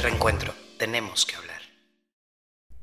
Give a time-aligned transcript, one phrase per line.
[0.00, 1.60] Reencuentro, tenemos que hablar.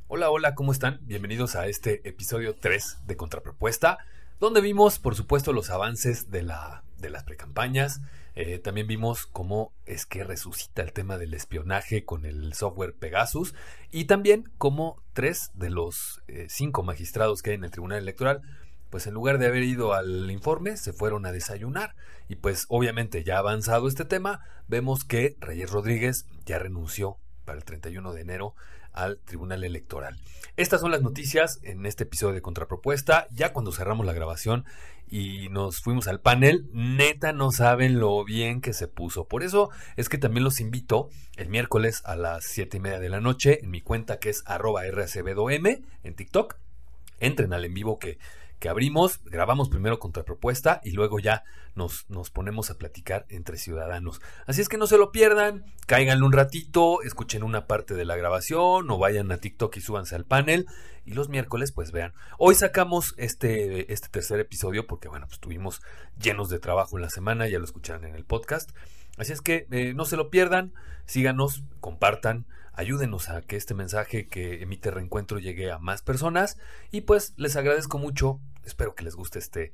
[0.08, 1.00] Hola, hola, ¿cómo están?
[1.04, 4.00] Bienvenidos a este episodio 3 de Contrapropuesta,
[4.42, 8.02] donde vimos, por supuesto, los avances de, la, de las precampañas.
[8.36, 13.56] Eh, también vimos cómo es que resucita el tema del espionaje con el software Pegasus
[13.92, 18.42] y también cómo tres de los eh, cinco magistrados que hay en el Tribunal Electoral
[18.96, 21.98] pues en lugar de haber ido al informe, se fueron a desayunar.
[22.30, 27.66] Y pues obviamente ya avanzado este tema, vemos que Reyes Rodríguez ya renunció para el
[27.66, 28.56] 31 de enero
[28.94, 30.18] al Tribunal Electoral.
[30.56, 33.28] Estas son las noticias en este episodio de Contrapropuesta.
[33.32, 34.64] Ya cuando cerramos la grabación
[35.10, 39.28] y nos fuimos al panel, neta no saben lo bien que se puso.
[39.28, 43.10] Por eso es que también los invito el miércoles a las 7 y media de
[43.10, 46.56] la noche en mi cuenta que es arroba racbdom en TikTok.
[47.20, 48.18] Entren al en vivo que
[48.66, 51.44] que abrimos, grabamos primero contrapropuesta y luego ya
[51.76, 54.22] nos, nos ponemos a platicar entre ciudadanos.
[54.48, 58.16] Así es que no se lo pierdan, cáiganle un ratito, escuchen una parte de la
[58.16, 60.66] grabación o vayan a TikTok y súbanse al panel.
[61.06, 62.16] Y los miércoles, pues vean.
[62.40, 65.84] Hoy sacamos este, este tercer episodio porque, bueno, pues estuvimos
[66.20, 68.72] llenos de trabajo en la semana, ya lo escucharán en el podcast.
[69.20, 70.74] Así es que eh, no se lo pierdan,
[71.06, 76.58] síganos, compartan, ayúdenos a que este mensaje que emite Reencuentro llegue a más personas.
[76.92, 79.74] Y pues les agradezco mucho, espero que les guste este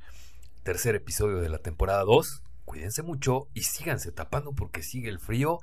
[0.63, 5.59] tercer episodio de la temporada 2, cuídense mucho y síganse tapando porque sigue el frío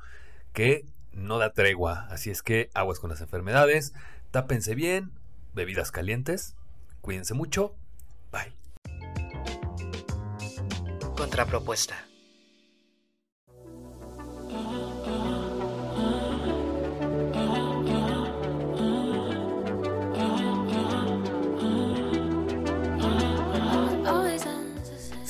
[0.53, 3.93] que no da tregua, así es que aguas con las enfermedades,
[4.31, 5.13] tápense bien,
[5.55, 6.55] bebidas calientes,
[7.01, 7.75] cuídense mucho,
[8.33, 8.53] bye.
[11.17, 12.09] Contrapropuesta.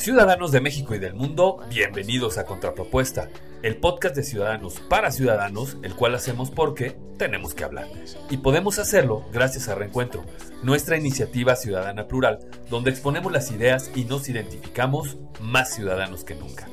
[0.09, 3.29] Ciudadanos de México y del mundo, bienvenidos a Contrapropuesta,
[3.63, 7.89] el podcast de ciudadanos para ciudadanos, el cual hacemos porque tenemos que hablar.
[8.31, 10.25] Y podemos hacerlo gracias a Reencuentro,
[10.63, 12.39] nuestra iniciativa ciudadana plural,
[12.71, 16.71] donde exponemos las ideas y nos identificamos más ciudadanos que nunca.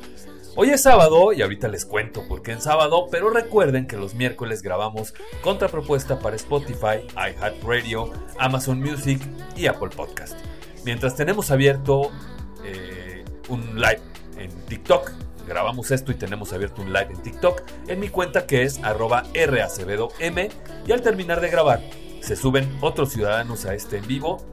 [0.56, 4.16] Hoy es sábado y ahorita les cuento por qué en sábado, pero recuerden que los
[4.16, 9.19] miércoles grabamos contrapropuesta para Spotify, iHeartRadio, Amazon Music
[9.57, 10.38] y Apple Podcast.
[10.85, 12.12] Mientras tenemos abierto
[12.63, 13.04] eh,
[13.50, 14.01] un live
[14.38, 15.11] en TikTok.
[15.47, 19.23] Grabamos esto y tenemos abierto un live en TikTok en mi cuenta que es arroba
[19.33, 20.09] racebedom
[20.88, 21.81] y al terminar de grabar
[22.22, 24.44] se suben otros ciudadanos a este en vivo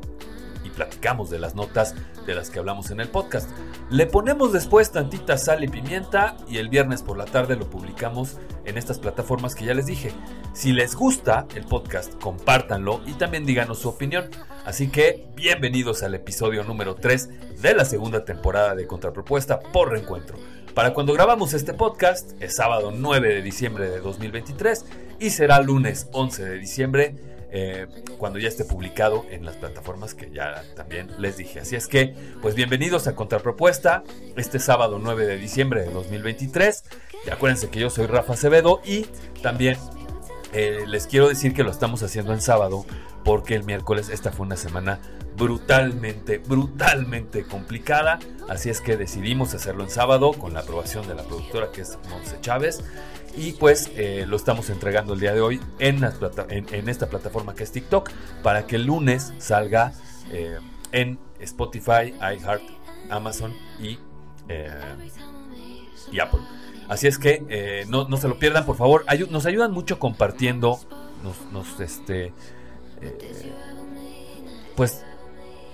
[0.72, 1.94] platicamos de las notas
[2.26, 3.48] de las que hablamos en el podcast.
[3.90, 8.38] Le ponemos después tantita sal y pimienta y el viernes por la tarde lo publicamos
[8.64, 10.12] en estas plataformas que ya les dije.
[10.52, 14.28] Si les gusta el podcast, compártanlo y también díganos su opinión.
[14.64, 20.36] Así que bienvenidos al episodio número 3 de la segunda temporada de Contrapropuesta por Reencuentro.
[20.74, 24.86] Para cuando grabamos este podcast es sábado 9 de diciembre de 2023
[25.20, 27.86] y será lunes 11 de diciembre eh,
[28.16, 31.60] cuando ya esté publicado en las plataformas que ya también les dije.
[31.60, 34.04] Así es que, pues bienvenidos a Contrapropuesta,
[34.36, 36.84] este sábado 9 de diciembre de 2023.
[37.26, 39.06] Y acuérdense que yo soy Rafa Acevedo y
[39.42, 39.76] también
[40.54, 42.86] eh, les quiero decir que lo estamos haciendo en sábado
[43.22, 44.98] porque el miércoles esta fue una semana
[45.36, 48.18] brutalmente, brutalmente complicada.
[48.48, 51.98] Así es que decidimos hacerlo en sábado con la aprobación de la productora que es
[52.08, 52.82] Monse Chávez.
[53.36, 57.72] Y pues eh, lo estamos entregando el día de hoy en, esta plataforma que es
[57.72, 58.10] TikTok
[58.42, 59.94] para que el lunes salga
[60.30, 60.58] eh,
[60.92, 62.62] en Spotify, iHeart,
[63.08, 63.98] Amazon y,
[64.48, 64.70] eh,
[66.10, 66.40] y Apple.
[66.88, 69.04] Así es que no, no, se lo pierdan, por favor.
[69.30, 70.78] nos ayudan mucho compartiendo.
[71.52, 72.32] Nos, este,
[74.76, 75.04] pues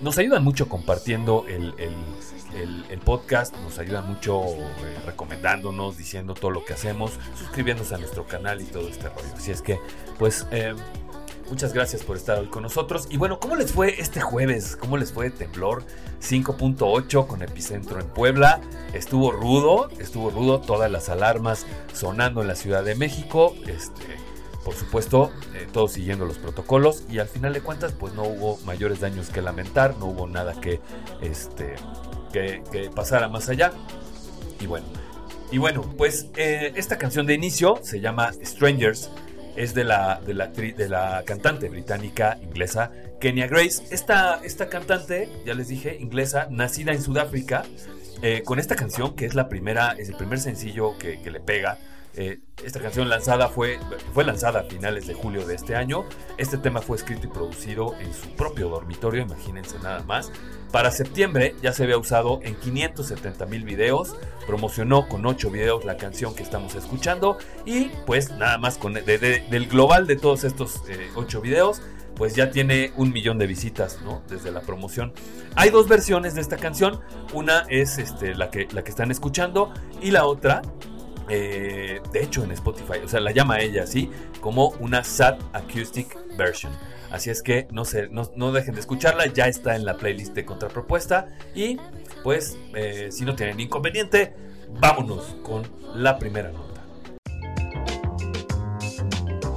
[0.01, 1.73] nos ayudan mucho compartiendo el,
[3.03, 4.67] podcast, nos ayudan mucho eh,
[5.05, 9.33] recomendándonos, diciendo todo lo que hacemos, suscribiéndose a nuestro canal y todo este rollo.
[9.35, 9.79] Así es que,
[10.17, 10.75] pues, eh,
[11.49, 13.07] muchas gracias por estar hoy con nosotros.
[13.09, 14.75] Y bueno, ¿cómo les fue este jueves?
[14.75, 15.83] ¿Cómo les fue temblor
[16.21, 18.61] 5.8 con epicentro en Puebla?
[18.93, 23.55] Estuvo rudo, estuvo rudo, todas las alarmas sonando en la Ciudad de México.
[23.65, 24.18] Este
[24.63, 28.57] por supuesto, eh, todos siguiendo los protocolos y al final de cuentas, pues no hubo
[28.65, 30.81] mayores daños que lamentar, no hubo nada que,
[31.21, 31.75] este,
[32.33, 33.71] que, pasara más allá.
[34.59, 34.85] Y bueno,
[35.51, 39.09] y bueno pues eh, esta canción de inicio se llama Strangers,
[39.55, 43.83] es de la, de la, cantante británica inglesa Kenya Grace.
[43.91, 47.63] Esta, esta cantante, ya les dije, inglesa, nacida en Sudáfrica,
[48.21, 51.77] eh, con esta canción que es la primera, es el primer sencillo que le pega
[52.21, 53.79] Eh, esta canción lanzada fue,
[54.13, 56.03] fue lanzada a finales de julio de este año.
[56.37, 60.29] Este tema fue escrito y producido en su propio dormitorio, imagínense nada más.
[60.69, 65.95] Para septiembre ya se había usado en 570 mil videos, promocionó con 8 videos la
[65.95, 70.83] canción que estamos escuchando y pues nada más con, del global de todos estos
[71.15, 71.81] 8 eh, videos,
[72.17, 74.23] pues ya tiene un millón de visitas, ¿no?
[74.27, 75.13] Desde la promoción.
[75.55, 76.99] Hay dos versiones de esta canción,
[77.31, 80.61] una es este, la, que, la que están escuchando y la otra
[81.29, 84.09] eh, de hecho en Spotify, o sea, la llama ella así,
[84.41, 86.71] como una Sad Acoustic Version.
[87.11, 90.45] Así es que no, se, no, dejen de escucharla, ya está en la playlist de
[90.45, 91.29] Contrapropuesta.
[91.55, 91.77] Y
[92.23, 94.35] pues, eh, si no tienen inconveniente,
[94.79, 95.63] vámonos con
[95.95, 96.83] la primera nota.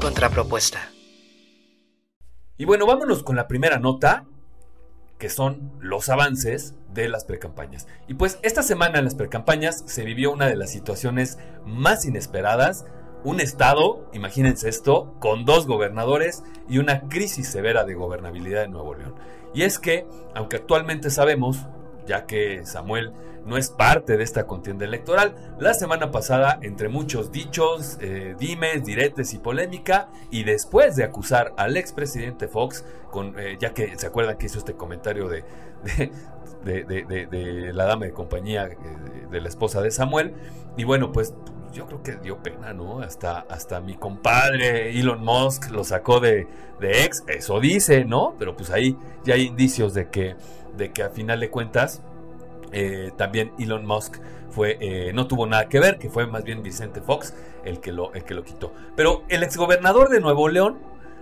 [0.01, 0.91] Contrapropuesta.
[2.57, 4.25] Y bueno, vámonos con la primera nota
[5.23, 7.87] que son los avances de las precampañas.
[8.09, 12.87] Y pues esta semana en las precampañas se vivió una de las situaciones más inesperadas,
[13.23, 18.97] un estado, imagínense esto, con dos gobernadores y una crisis severa de gobernabilidad en Nuevo
[18.97, 19.15] León.
[19.55, 21.69] Y es que, aunque actualmente sabemos,
[22.07, 23.13] ya que Samuel
[23.45, 25.57] no es parte de esta contienda electoral.
[25.59, 31.53] La semana pasada, entre muchos dichos, eh, dimes, diretes y polémica, y después de acusar
[31.57, 35.45] al expresidente Fox, con, eh, ya que se acuerdan que hizo este comentario de,
[36.65, 38.77] de, la dama de compañía eh,
[39.31, 40.35] de la esposa de Samuel,
[40.77, 41.35] y bueno, pues
[41.73, 43.01] yo creo que dio pena, ¿no?
[43.01, 46.47] Hasta, hasta mi compadre Elon Musk lo sacó de,
[46.81, 48.35] ex, eso dice, ¿no?
[48.39, 50.37] Pero pues ahí ya hay indicios de que,
[50.77, 52.03] de que a final de cuentas
[52.73, 54.17] eh, también Elon Musk
[54.51, 57.35] fue, eh, no tuvo nada que ver, que fue más bien Vicente Fox
[57.65, 58.73] el que lo, el que lo quitó.
[58.97, 60.79] Pero el exgobernador de Nuevo León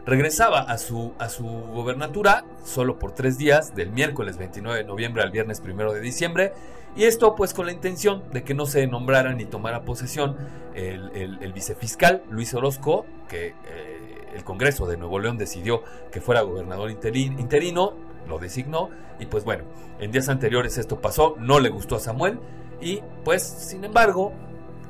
[0.06, 5.22] regresaba a su, a su gobernatura solo por tres días, del miércoles 29 de noviembre
[5.22, 6.52] al viernes 1 de diciembre,
[6.96, 10.36] y esto pues con la intención de que no se nombrara ni tomara posesión
[10.74, 16.90] el, vicefiscal Luis Orozco, que eh, el Congreso de Nuevo León decidió que fuera gobernador
[16.90, 17.94] interino,
[18.30, 18.88] lo designó
[19.18, 19.64] y pues bueno,
[19.98, 22.38] en días anteriores esto pasó, no le gustó a Samuel
[22.80, 24.32] y pues sin embargo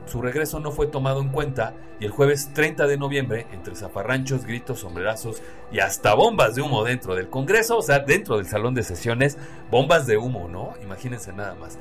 [0.06, 4.44] su regreso no fue tomado en cuenta y el jueves 30 de noviembre, entre zafarranchos,
[4.44, 8.75] gritos, sombrerazos y hasta bombas de humo dentro del Congreso, o sea, dentro del salón
[8.75, 9.37] de sesiones,
[9.70, 10.72] bombas de humo, ¿no?
[10.82, 11.78] Imagínense nada más.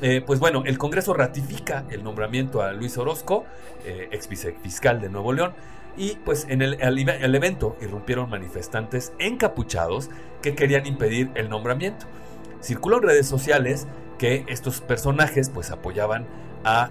[0.00, 3.44] Eh, pues bueno, el Congreso ratifica el nombramiento a Luis Orozco,
[3.84, 5.52] eh, ex vicefiscal de Nuevo León,
[5.98, 6.78] y pues en el,
[7.34, 10.10] evento irrumpieron manifestantes encapuchados
[10.40, 12.06] que querían impedir el nombramiento.
[12.62, 13.86] Circuló en redes sociales
[14.16, 16.26] que estos personajes pues apoyaban
[16.64, 16.90] a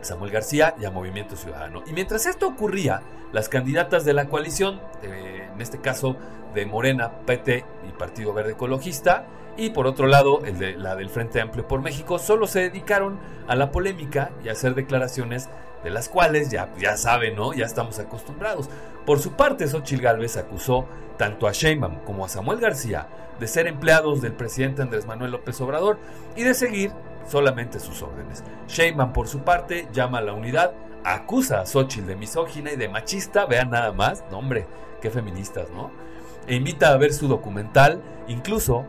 [0.00, 1.82] Samuel García y a Movimiento Ciudadano.
[1.86, 3.02] Y mientras esto ocurría,
[3.32, 6.16] las candidatas de la coalición, en este caso
[6.54, 9.26] de Morena, PT y Partido Verde Ecologista,
[9.58, 13.18] y por otro lado, el de, la del Frente Amplio por México, solo se dedicaron
[13.48, 15.48] a la polémica y a hacer declaraciones
[15.82, 17.52] de las cuales ya, ya saben, ¿no?
[17.52, 18.68] Ya estamos acostumbrados.
[19.06, 20.86] Por su parte, Xochitl Gálvez acusó
[21.16, 23.08] tanto a Sheinbaum como a Samuel García
[23.40, 25.98] de ser empleados del presidente Andrés Manuel López Obrador
[26.36, 26.92] y de seguir
[27.26, 28.42] solamente sus órdenes.
[28.68, 30.72] Sheinbaum, por su parte, llama a la unidad,
[31.04, 34.66] acusa a Xochitl de misógina y de machista, vean nada más, no hombre,
[35.00, 35.90] qué feministas, ¿no?
[36.46, 38.84] E invita a ver su documental, incluso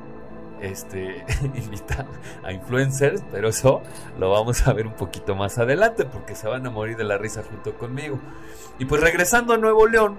[0.61, 1.25] este,
[1.55, 2.05] invita
[2.43, 3.81] a influencers, pero eso
[4.17, 7.17] lo vamos a ver un poquito más adelante porque se van a morir de la
[7.17, 8.19] risa junto conmigo.
[8.77, 10.17] Y pues regresando a Nuevo León,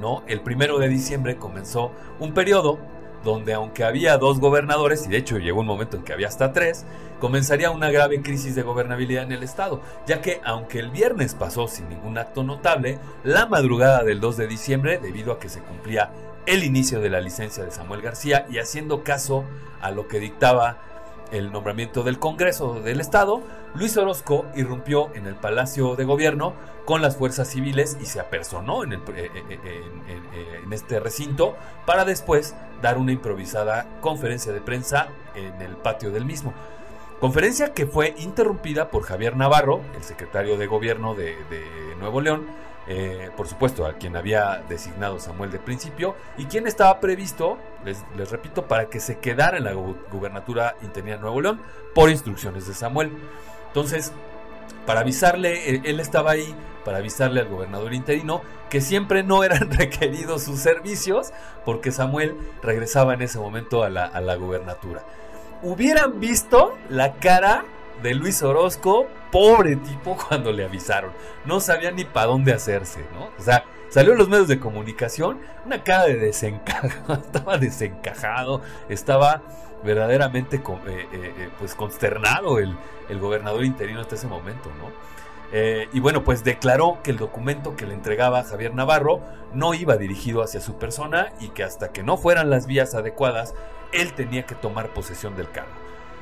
[0.00, 0.22] ¿no?
[0.26, 2.78] El primero de diciembre comenzó un periodo
[3.24, 6.52] donde aunque había dos gobernadores, y de hecho llegó un momento en que había hasta
[6.52, 6.84] tres,
[7.18, 11.68] comenzaría una grave crisis de gobernabilidad en el Estado, ya que aunque el viernes pasó
[11.68, 16.10] sin ningún acto notable, la madrugada del 2 de diciembre, debido a que se cumplía
[16.50, 19.44] el inicio de la licencia de Samuel García y haciendo caso
[19.80, 20.78] a lo que dictaba
[21.30, 23.40] el nombramiento del Congreso del Estado,
[23.76, 26.54] Luis Orozco irrumpió en el Palacio de Gobierno
[26.86, 31.54] con las fuerzas civiles y se apersonó en, eh, eh, eh, en, este recinto
[31.86, 36.52] para después dar una improvisada conferencia de prensa en el patio del mismo.
[37.20, 41.36] Conferencia que fue interrumpida por Javier Navarro, el secretario de Gobierno de,
[42.00, 42.48] Nuevo León,
[43.36, 48.66] por supuesto, a quien había designado Samuel de principio, y quien estaba previsto, les, repito,
[48.66, 51.60] para que se quedara en la gubernatura interna de Nuevo León
[51.94, 53.12] por instrucciones de Samuel.
[53.68, 54.12] Entonces,
[54.86, 56.54] para avisarle, él estaba ahí
[56.84, 61.32] para avisarle al gobernador interino que siempre no eran requeridos sus servicios
[61.64, 65.04] porque Samuel regresaba en ese momento a la, a la gubernatura.
[65.62, 67.64] Hubieran visto la cara
[68.02, 71.12] de Luis Orozco, pobre tipo, cuando le avisaron.
[71.44, 73.30] No sabía ni para dónde hacerse, ¿no?
[73.38, 79.42] O sea, salió en los medios de comunicación, una cara de desencajo, estaba desencajado, estaba
[79.82, 82.76] verdaderamente eh, eh, eh, pues consternado el,
[83.08, 85.10] el, gobernador interino hasta ese momento, ¿no?
[85.92, 89.20] Y bueno, pues declaró que el documento que le entregaba Javier Navarro
[89.52, 93.54] no iba dirigido hacia su persona y que hasta que no fueran las vías adecuadas,
[93.90, 95.79] él tenía que tomar posesión del cargo.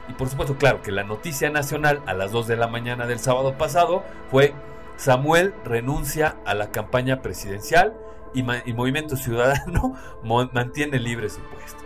[0.09, 3.19] Y por supuesto, claro, que la noticia nacional a las 2 de la mañana del
[3.19, 4.55] sábado pasado fue
[4.97, 7.95] Samuel renuncia a la campaña presidencial
[8.35, 9.95] y, Movimiento Ciudadano
[10.53, 11.83] mantiene libre su puesto.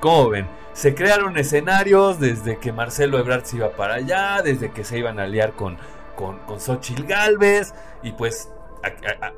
[0.00, 0.48] ¿Cómo ven?
[0.72, 5.18] Se crearon escenarios desde que Marcelo Ebrard se iba para allá, desde que se iban
[5.18, 5.78] a aliar con,
[6.16, 8.50] con, con Xochitl Galvez, y pues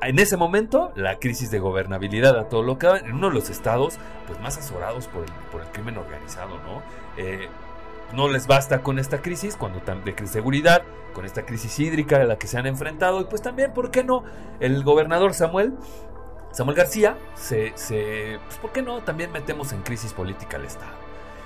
[0.01, 3.49] en ese momento la crisis de gobernabilidad a todo lo que en uno de los
[3.49, 6.81] estados pues más azorados por el, por el crimen organizado, ¿no?
[7.17, 7.47] Eh,
[8.13, 10.83] no les basta con esta crisis, cuando de seguridad,
[11.13, 14.03] con esta crisis hídrica a la que se han enfrentado, y pues también, ¿por qué
[14.03, 14.23] no?
[14.59, 15.73] El gobernador Samuel,
[16.51, 19.01] Samuel García, se, se pues, ¿por qué no?
[19.01, 20.93] También metemos en crisis política al Estado.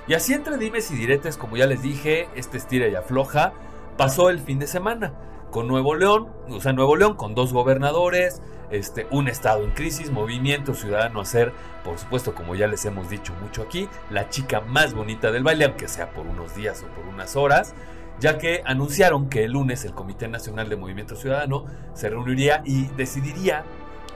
[0.06, 3.52] Y así entre dimes y diretes, como ya les dije, este estira y afloja,
[3.96, 5.12] pasó el fin de semana
[5.50, 8.40] con Nuevo León, o sea, Nuevo León con dos gobernadores,
[8.72, 11.52] este, un estado en crisis, movimiento ciudadano a ser,
[11.84, 15.66] por supuesto, como ya les hemos dicho mucho aquí, la chica más bonita del baile,
[15.66, 17.74] aunque sea por unos días o por unas horas,
[18.18, 22.86] ya que anunciaron que el lunes el Comité Nacional de Movimiento Ciudadano se reuniría y
[22.88, 23.64] decidiría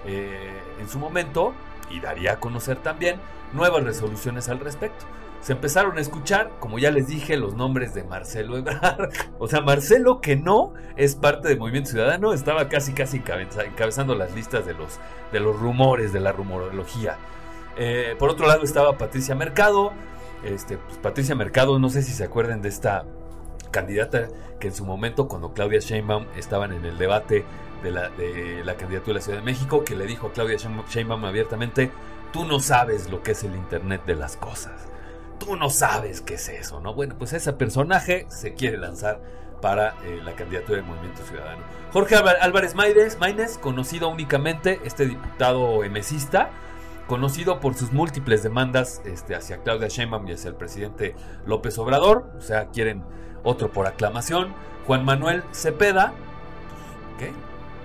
[0.07, 1.55] eh, en su momento
[1.91, 3.21] y daría a conocer también
[3.53, 5.07] nuevas resoluciones al respecto
[5.47, 9.11] se empezaron a escuchar, como ya les dije, los nombres de Marcelo Ebrard.
[9.39, 14.35] O sea, Marcelo, que no es parte del Movimiento Ciudadano, estaba casi, casi encabezando las
[14.35, 14.99] listas de los,
[15.31, 17.17] de los rumores, de la rumorología.
[17.77, 19.93] Eh, por otro lado estaba Patricia Mercado.
[20.43, 23.05] Este, pues, Patricia Mercado, no sé si se acuerdan de esta
[23.71, 24.27] candidata
[24.59, 27.45] que en su momento, cuando Claudia Sheinbaum estaban en el debate
[27.85, 30.57] de la, de la candidatura de la Ciudad de México, que le dijo a Claudia
[30.57, 31.93] Sheinbaum abiertamente,
[32.33, 34.89] tú no sabes lo que es el Internet de las cosas
[35.39, 36.95] tú no sabes qué es eso, ¿no?
[36.95, 39.21] Bueno, pues ese personaje se quiere lanzar
[39.61, 41.63] para eh, la candidatura del Movimiento Ciudadano.
[41.93, 46.51] Jorge Álvarez Maínez, conocido únicamente, este diputado emesista,
[47.07, 51.15] conocido por sus múltiples demandas este, hacia Claudia Sheinbaum y hacia el presidente
[51.47, 53.03] López Obrador, o sea, quieren
[53.45, 54.53] otro por aclamación.
[54.87, 56.13] Juan Manuel Cepeda,
[57.19, 57.33] ¿qué?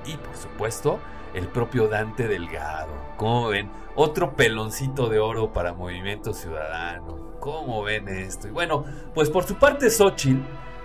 [0.06, 1.00] Y por supuesto,
[1.34, 2.94] el propio Dante Delgado.
[3.18, 3.72] ¿Cómo ven?
[3.96, 7.31] Otro peloncito de oro para Movimiento Ciudadano.
[7.42, 8.48] ¿Cómo ven esto?
[8.48, 10.40] Y bueno, pues por su parte Xochitl,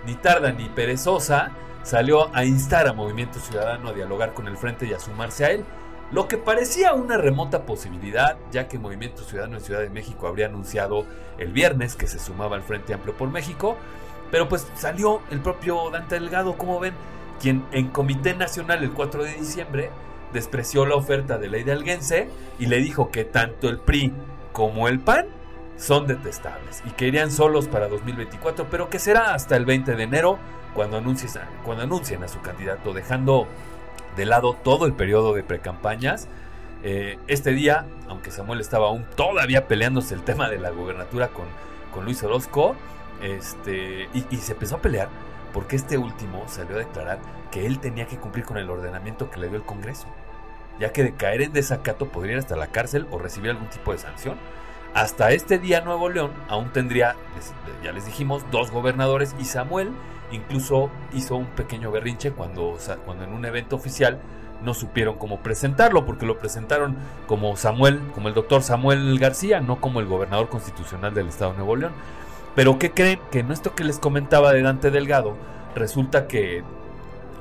[0.07, 1.51] ni tarda ni perezosa,
[1.83, 5.51] salió a instar a Movimiento Ciudadano a dialogar con el frente y a sumarse a
[5.51, 5.63] él.
[6.11, 10.47] Lo que parecía una remota posibilidad, ya que Movimiento Ciudadano en Ciudad de México habría
[10.47, 11.05] anunciado
[11.37, 13.77] el viernes que se sumaba al Frente Amplio por México,
[14.31, 16.95] pero pues salió el propio Dante Delgado, como ven,
[17.39, 19.91] quien en Comité Nacional el 4 de diciembre
[20.33, 24.11] despreció la oferta de ley de Alguense y le dijo que tanto el PRI
[24.53, 25.36] como el PAN
[25.77, 30.03] son detestables y que irían solos para 2024, pero que será hasta el 20 de
[30.03, 30.39] enero
[30.73, 31.01] cuando,
[31.63, 33.47] cuando anuncien a su candidato, dejando
[34.15, 36.27] de lado todo el periodo de precampañas.
[36.83, 41.45] Eh, este día, aunque Samuel estaba aún todavía peleándose el tema de la gobernatura con,
[41.93, 42.75] con Luis Orozco,
[43.21, 45.09] este, y, y se empezó a pelear
[45.53, 47.19] porque este último salió a declarar
[47.51, 50.07] que él tenía que cumplir con el ordenamiento que le dio el Congreso,
[50.79, 53.91] ya que de caer en desacato podría ir hasta la cárcel o recibir algún tipo
[53.91, 54.37] de sanción.
[54.93, 57.15] Hasta este día Nuevo León aún tendría,
[57.83, 59.91] ya les dijimos, dos gobernadores y Samuel
[60.31, 64.19] incluso hizo un pequeño berrinche cuando, cuando en un evento oficial
[64.63, 66.95] no supieron cómo presentarlo, porque lo presentaron
[67.27, 71.57] como Samuel, como el doctor Samuel García, no como el gobernador constitucional del estado de
[71.57, 71.93] Nuevo León.
[72.55, 73.19] Pero ¿qué creen?
[73.31, 75.35] Que en esto que les comentaba de Dante Delgado,
[75.75, 76.63] resulta que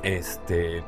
[0.02, 0.84] este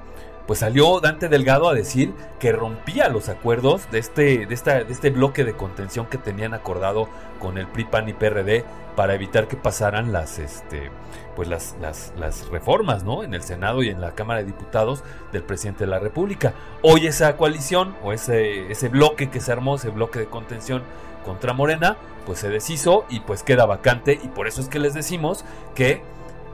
[0.48, 4.90] pues salió Dante Delgado a decir que rompía los acuerdos de este, de esta, de
[4.90, 7.06] este bloque de contención que tenían acordado
[7.38, 8.64] con el PRI, PAN y PRD
[8.96, 10.90] para evitar que pasaran las, este,
[11.36, 13.24] pues las, las, reformas ¿no?
[13.24, 16.54] en el Senado y en la Cámara de Diputados del presidente de la República.
[16.80, 20.82] Hoy esa coalición o ese, ese bloque que se armó, ese bloque de contención
[21.26, 24.94] contra Morena, pues se deshizo y pues queda vacante y por eso es que les
[24.94, 26.00] decimos que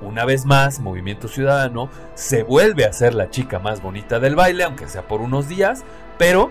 [0.05, 4.65] una vez más, Movimiento Ciudadano se vuelve a ser la chica más bonita del baile,
[4.65, 5.85] aunque sea por unos días,
[6.19, 6.51] pero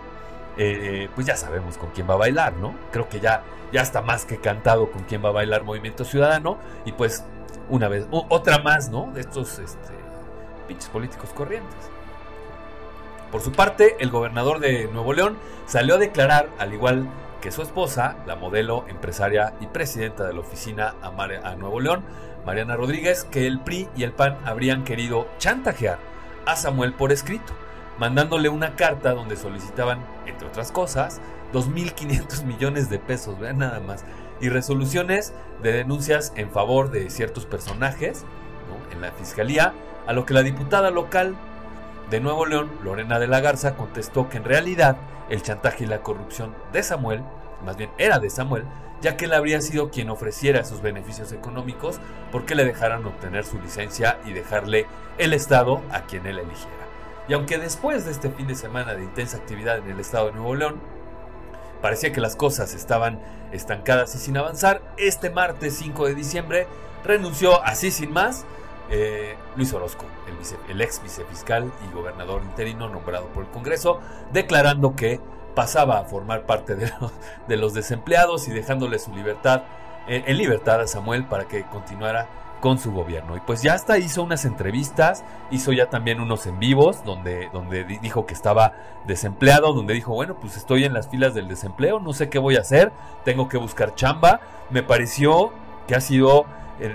[0.57, 2.75] eh, pues ya sabemos con quién va a bailar, ¿no?
[2.91, 6.57] Creo que ya, ya está más que cantado con quién va a bailar Movimiento Ciudadano
[6.85, 7.23] y pues
[7.69, 9.11] una vez, otra más, ¿no?
[9.13, 9.93] De estos este,
[10.67, 11.89] pinches políticos corrientes.
[13.31, 17.07] Por su parte, el gobernador de Nuevo León salió a declarar, al igual
[17.41, 22.03] que su esposa, la modelo, empresaria y presidenta de la oficina a Nuevo León,
[22.45, 25.99] Mariana Rodríguez, que el PRI y el PAN habrían querido chantajear
[26.45, 27.53] a Samuel por escrito,
[27.99, 31.21] mandándole una carta donde solicitaban, entre otras cosas,
[31.53, 34.03] 2.500 millones de pesos, vean nada más,
[34.41, 38.25] y resoluciones de denuncias en favor de ciertos personajes
[38.91, 39.73] en la fiscalía,
[40.07, 41.35] a lo que la diputada local
[42.09, 44.97] de Nuevo León, Lorena de la Garza, contestó que en realidad
[45.29, 47.23] el chantaje y la corrupción de Samuel,
[47.65, 48.65] más bien era de Samuel,
[49.03, 51.99] ya que él habría sido quien ofreciera esos beneficios económicos
[52.31, 56.87] porque le dejaran obtener su licencia y dejarle el Estado a quien él eligiera.
[57.27, 60.33] Y aunque después de este fin de semana de intensa actividad en el Estado de
[60.33, 60.79] Nuevo León,
[61.81, 63.19] parecía que las cosas estaban
[63.51, 66.67] estancadas y sin avanzar, este martes 5 de diciembre
[67.03, 68.45] renunció así sin más
[68.89, 73.99] eh, Luis Orozco, el, el ex vicefiscal y gobernador interino nombrado por el Congreso,
[74.31, 75.19] declarando que
[75.55, 77.11] pasaba a formar parte de los,
[77.47, 79.63] de los desempleados y dejándole su libertad,
[80.07, 82.27] en, en, libertad a Samuel para que continuara
[82.63, 83.35] con su gobierno.
[83.35, 87.83] Y pues ya hasta hizo unas entrevistas, hizo ya también unos en vivos donde, donde
[87.83, 88.71] dijo que estaba
[89.05, 92.55] desempleado, donde dijo, bueno, pues estoy en las filas del desempleo, no sé qué voy
[92.55, 92.93] a hacer,
[93.25, 94.39] tengo que buscar chamba.
[94.69, 95.51] Me pareció
[95.87, 96.45] que ha sido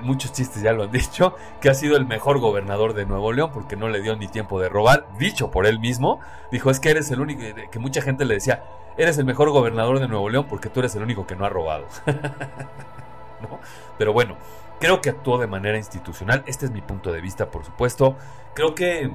[0.03, 3.51] muchos chistes ya lo han dicho, que ha sido el mejor gobernador de Nuevo León
[3.53, 6.21] porque no le dio ni tiempo de robar, dicho por él mismo,
[6.51, 8.65] dijo es que eres el único, que mucha gente le decía,
[8.97, 11.49] eres el mejor gobernador de Nuevo León porque tú eres el único que no ha
[11.49, 11.87] robado.
[13.99, 14.37] Pero bueno,
[14.81, 18.17] creo que actuó de manera institucional, este es mi punto de vista por supuesto,
[18.55, 19.13] creo que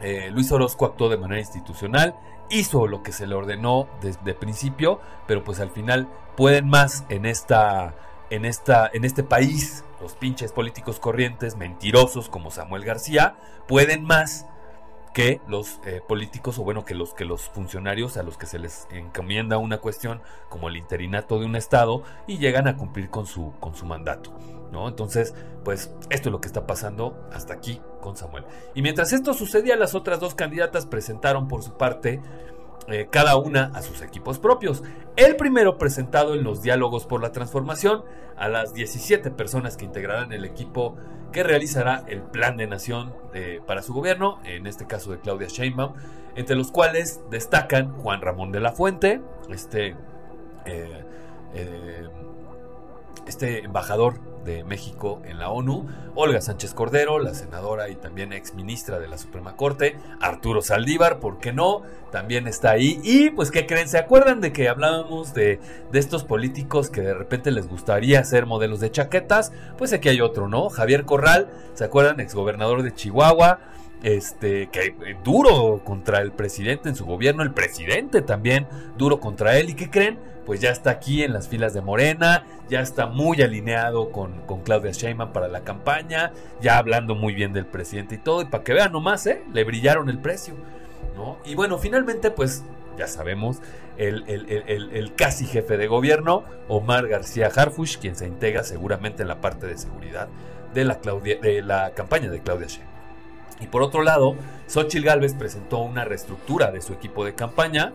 [0.00, 2.16] eh, Luis Orozco actuó de manera institucional,
[2.48, 7.04] hizo lo que se le ordenó desde el principio, pero pues al final pueden más
[7.10, 7.94] en esta
[8.30, 13.36] en, esta, en este país, los pinches políticos corrientes, mentirosos como Samuel García,
[13.68, 14.46] pueden más
[15.12, 18.60] que los eh, políticos o bueno que los que los funcionarios a los que se
[18.60, 23.26] les encomienda una cuestión como el interinato de un estado y llegan a cumplir con
[23.26, 24.32] su con su mandato
[24.70, 28.44] no entonces pues esto es lo que está pasando hasta aquí con Samuel.
[28.74, 32.20] Y mientras esto sucedía las otras dos candidatas presentaron por su parte
[32.90, 34.82] eh, cada una a sus equipos propios.
[35.16, 38.02] El primero presentado en los diálogos por la transformación
[38.36, 40.96] a las 17 personas que integrarán el equipo
[41.32, 45.48] que realizará el plan de nación eh, para su gobierno, en este caso de Claudia
[45.48, 45.94] Sheinbaum,
[46.34, 49.20] entre los cuales destacan Juan Ramón de la Fuente,
[49.50, 49.94] este,
[50.64, 52.08] eh,
[53.26, 58.54] este embajador de México en la ONU, Olga Sánchez Cordero, la senadora y también ex
[58.54, 61.82] ministra de la Suprema Corte, Arturo Saldívar, ¿por qué no?
[62.10, 63.00] También está ahí.
[63.04, 63.88] Y pues, ¿qué creen?
[63.88, 65.60] ¿Se acuerdan de que hablábamos de,
[65.92, 69.52] de estos políticos que de repente les gustaría ser modelos de chaquetas?
[69.78, 70.68] Pues aquí hay otro, ¿no?
[70.70, 72.20] Javier Corral, ¿se acuerdan?
[72.20, 73.60] Exgobernador de Chihuahua
[74.02, 79.58] este, que eh, duro contra el presidente en su gobierno, el presidente también duro contra
[79.58, 79.70] él.
[79.70, 80.18] ¿Y qué creen?
[80.46, 84.62] Pues ya está aquí en las filas de Morena, ya está muy alineado con, con
[84.62, 88.42] Claudia Sheinbaum para la campaña, ya hablando muy bien del presidente y todo.
[88.42, 89.42] Y para que vean nomás, ¿eh?
[89.52, 90.54] Le brillaron el precio.
[91.44, 92.64] Y bueno, finalmente, pues
[92.96, 93.58] ya sabemos,
[93.98, 99.40] el, el, casi jefe de gobierno, Omar García Harfush, quien se integra seguramente en la
[99.40, 100.28] parte de seguridad
[100.74, 102.89] de la, Claudia, de la campaña de Claudia Sheinbaum.
[103.60, 107.92] Y por otro lado, Xochitl Galvez presentó una reestructura de su equipo de campaña.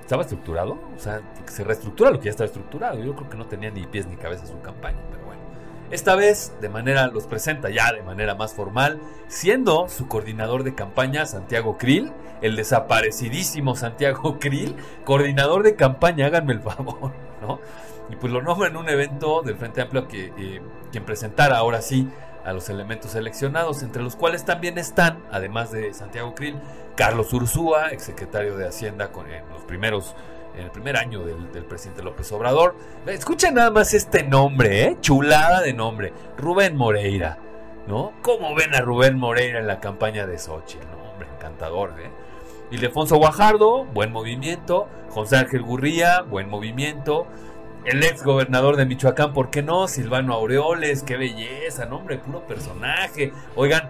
[0.00, 0.78] ¿Estaba estructurado?
[0.96, 2.98] O sea, se reestructura lo que ya estaba estructurado.
[3.02, 5.42] Yo creo que no tenía ni pies ni cabeza su campaña, pero bueno.
[5.90, 10.74] Esta vez, de manera, los presenta ya de manera más formal, siendo su coordinador de
[10.74, 17.60] campaña Santiago Krill, el desaparecidísimo Santiago Krill, coordinador de campaña, háganme el favor, ¿no?
[18.10, 21.82] Y pues lo nombra en un evento del Frente Amplio que eh, quien presentara ahora
[21.82, 22.08] sí
[22.48, 26.56] a los elementos seleccionados, entre los cuales también están, además de Santiago Krill,
[26.96, 30.14] Carlos Ursúa, exsecretario de Hacienda con, en los primeros
[30.56, 32.74] en el primer año del, presidente López Obrador.
[33.06, 34.96] Escuchen nada más este nombre, ¿eh?
[35.00, 37.38] chulada de nombre, Rubén Moreira,
[37.86, 38.14] ¿no?
[38.22, 40.86] ¿Cómo ven a Rubén Moreira en la campaña de Xochitl?
[40.90, 41.12] ¿no?
[41.12, 42.10] Hombre, encantador, ¿eh?
[42.70, 44.88] Ildefonso Guajardo, buen movimiento.
[45.10, 47.26] José Ángel Gurría, buen movimiento
[47.88, 49.88] el ex gobernador de Michoacán, ¿por qué no?
[49.88, 53.32] Silvano Aureoles, qué belleza, nombre, puro personaje.
[53.56, 53.88] Oigan,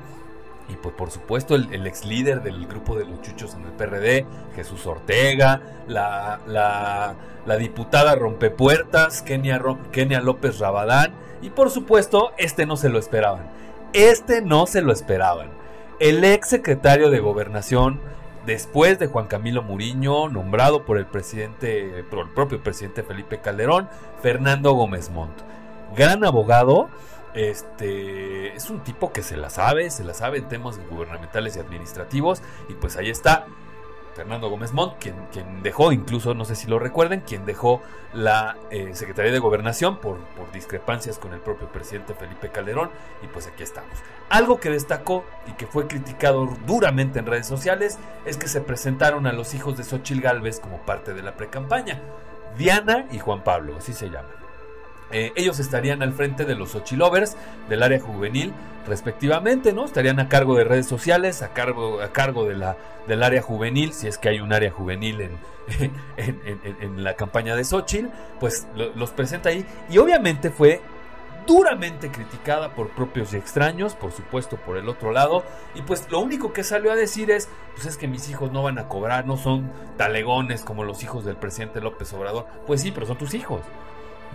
[0.69, 4.25] y pues por supuesto el, ex líder del grupo de los chuchos en el PRD,
[4.55, 12.67] Jesús Ortega, la, la, la diputada Rompepuertas, Kenia, Kenia López Rabadán, y por supuesto, este
[12.67, 13.51] no se lo esperaban.
[13.95, 15.51] Este no se lo esperaban.
[15.99, 18.01] El ex secretario de Gobernación,
[18.49, 23.91] después de Juan Camilo Muriño, nombrado por el presidente, por el propio presidente Felipe Calderón,
[24.23, 25.39] Fernando Gómez Montt.
[25.95, 26.89] Gran abogado,
[27.35, 31.61] este es un tipo que se la sabe, se la sabe en temas gubernamentales y
[31.61, 33.45] administrativos, y pues ahí está
[34.17, 37.83] Fernando Gómez Montt, quien, quien dejó, incluso, no sé si lo recuerden, quien dejó
[38.15, 42.89] la eh, Secretaría de Gobernación por, por discrepancias con el propio presidente Felipe Calderón,
[43.23, 43.93] y pues aquí estamos.
[44.31, 49.27] Algo que destacó y que fue criticado duramente en redes sociales es que se presentaron
[49.27, 52.03] a los hijos de Xochil Gálvez como parte de la precampaña,
[52.59, 54.39] Diana y Juan Pablo, así se llaman.
[55.11, 57.37] Eh, ellos estarían al frente de los Ochilovers
[57.71, 58.53] del área juvenil,
[58.87, 59.87] respectivamente, ¿no?
[59.87, 63.95] Estarían a cargo de redes sociales, a cargo, a cargo de la, del área juvenil,
[63.95, 65.39] si es que hay un área juvenil en,
[66.17, 69.65] en, la campaña de Xochitl, pues los presenta ahí.
[69.89, 70.83] Y obviamente fue
[71.49, 75.43] duramente criticada por propios y extraños, por supuesto por el otro lado,
[75.75, 78.63] y pues lo único que salió a decir es, pues es que mis hijos no
[78.63, 82.93] van a cobrar, no son talegones como los hijos del presidente López Obrador, pues sí,
[82.93, 83.63] pero son tus hijos,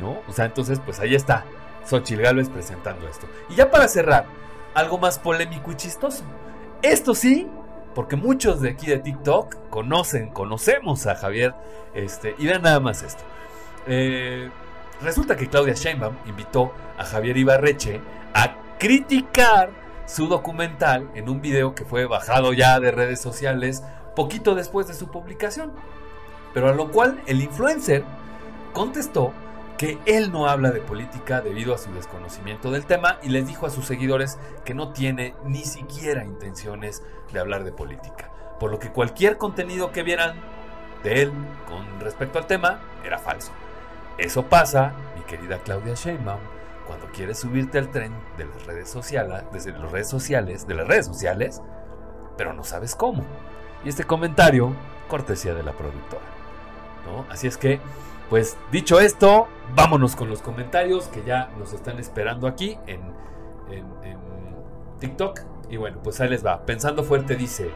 [0.01, 0.17] ¿no?
[0.27, 1.45] O sea, entonces pues ahí está
[1.85, 3.27] Xochitl Gálvez presentando esto.
[3.47, 4.25] Y ya para cerrar,
[4.73, 6.23] algo más polémico y chistoso.
[6.81, 7.47] Esto sí,
[7.93, 11.53] porque muchos de aquí de TikTok conocen, conocemos a Javier,
[11.93, 13.23] este, y vean nada más esto.
[13.85, 14.49] Eh,
[15.01, 18.01] resulta que Claudia Sheinbaum invitó a Javier Ibarreche
[18.33, 19.71] a criticar
[20.05, 23.83] su documental en un video que fue bajado ya de redes sociales
[24.15, 25.71] poquito después de su publicación.
[26.53, 28.03] Pero a lo cual el influencer
[28.73, 29.33] contestó
[29.77, 33.65] que él no habla de política debido a su desconocimiento del tema y les dijo
[33.65, 38.29] a sus seguidores que no tiene ni siquiera intenciones de hablar de política.
[38.59, 40.35] Por lo que cualquier contenido que vieran
[41.03, 41.33] de él
[41.67, 43.51] con respecto al tema era falso.
[44.17, 46.39] Eso pasa, mi querida Claudia Sheinbaum,
[46.87, 50.87] cuando quieres subirte al tren de las redes sociales, desde las redes sociales, de las
[50.87, 51.61] redes sociales,
[52.37, 53.23] pero no sabes cómo.
[53.83, 54.73] Y este comentario,
[55.07, 56.23] cortesía de la productora.
[57.29, 57.79] Así es que
[58.33, 63.13] pues dicho esto, vámonos con los comentarios que ya nos están esperando aquí en,
[64.99, 65.41] TikTok.
[65.69, 66.65] Y bueno, pues ahí les va.
[66.65, 67.69] Pensando fuerte dice,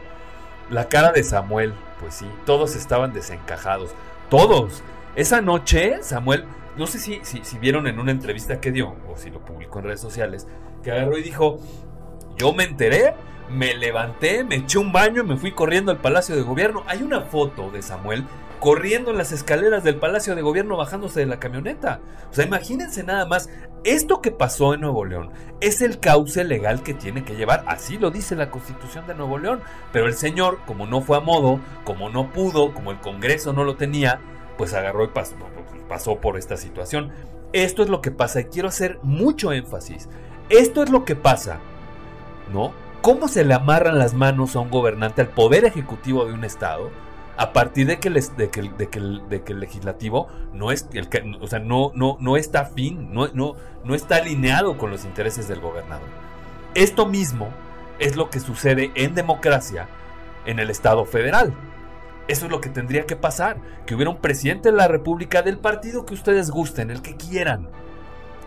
[0.68, 3.90] la cara de Samuel, pues sí, todos estaban desencajados.
[4.30, 4.82] Todos.
[5.18, 6.44] Esa noche, Samuel,
[6.76, 9.86] no sé si, si, vieron en una entrevista que dio, o si lo publicó en
[9.86, 10.46] redes sociales,
[10.84, 11.58] que agarró y dijo,
[12.36, 13.14] yo me enteré,
[13.50, 16.84] me levanté, me eché un baño y me fui corriendo al Palacio de Gobierno.
[16.86, 18.26] Hay una foto de Samuel
[18.60, 21.98] corriendo en las escaleras del Palacio de Gobierno bajándose de la camioneta.
[22.30, 23.50] O sea, imagínense nada más,
[23.82, 27.98] esto que pasó en Nuevo León es el cauce legal que tiene que llevar, así
[27.98, 31.58] lo dice la Constitución de Nuevo León, pero el señor, como no fue a modo,
[31.82, 34.20] como no pudo, como el Congreso no lo tenía,
[34.58, 35.34] pues agarró y pasó,
[35.88, 37.12] pasó por esta situación.
[37.54, 40.08] Esto es lo que pasa y quiero hacer mucho énfasis.
[40.50, 41.60] Esto es lo que pasa,
[42.52, 42.72] ¿no?
[43.00, 46.90] ¿Cómo se le amarran las manos a un gobernante, al poder ejecutivo de un estado?
[47.38, 50.88] a partir de que, que, el legislativo no, es,
[51.40, 51.92] o sea, no,
[52.36, 56.08] está no, no, no está alineado con los intereses del gobernador.
[56.74, 57.48] Esto mismo
[58.00, 59.88] es lo que sucede en democracia
[60.46, 61.54] en el Estado federal.
[62.28, 65.58] Eso es lo que tendría que pasar, que hubiera un presidente de la República del
[65.58, 67.68] partido que ustedes gusten, el que quieran,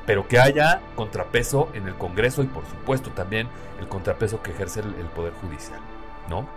[0.05, 3.47] pero que haya contrapeso en el Congreso y por supuesto también
[3.79, 5.79] el contrapeso que ejerce el, Poder Judicial,
[6.29, 6.47] ¿no?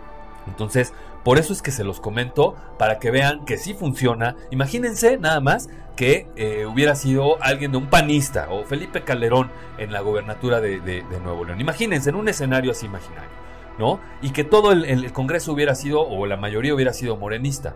[0.46, 0.92] Entonces,
[1.24, 4.37] por eso es que se los comento, para que vean que sí funciona.
[4.50, 9.92] Imagínense nada más que eh, hubiera sido alguien de un panista o Felipe Calderón en
[9.92, 11.60] la gobernatura de, Nuevo León.
[11.60, 13.30] Imagínense en un escenario así imaginario,
[13.78, 14.00] ¿no?
[14.22, 17.74] Y que todo el, Congreso hubiera sido, o la mayoría hubiera sido morenista.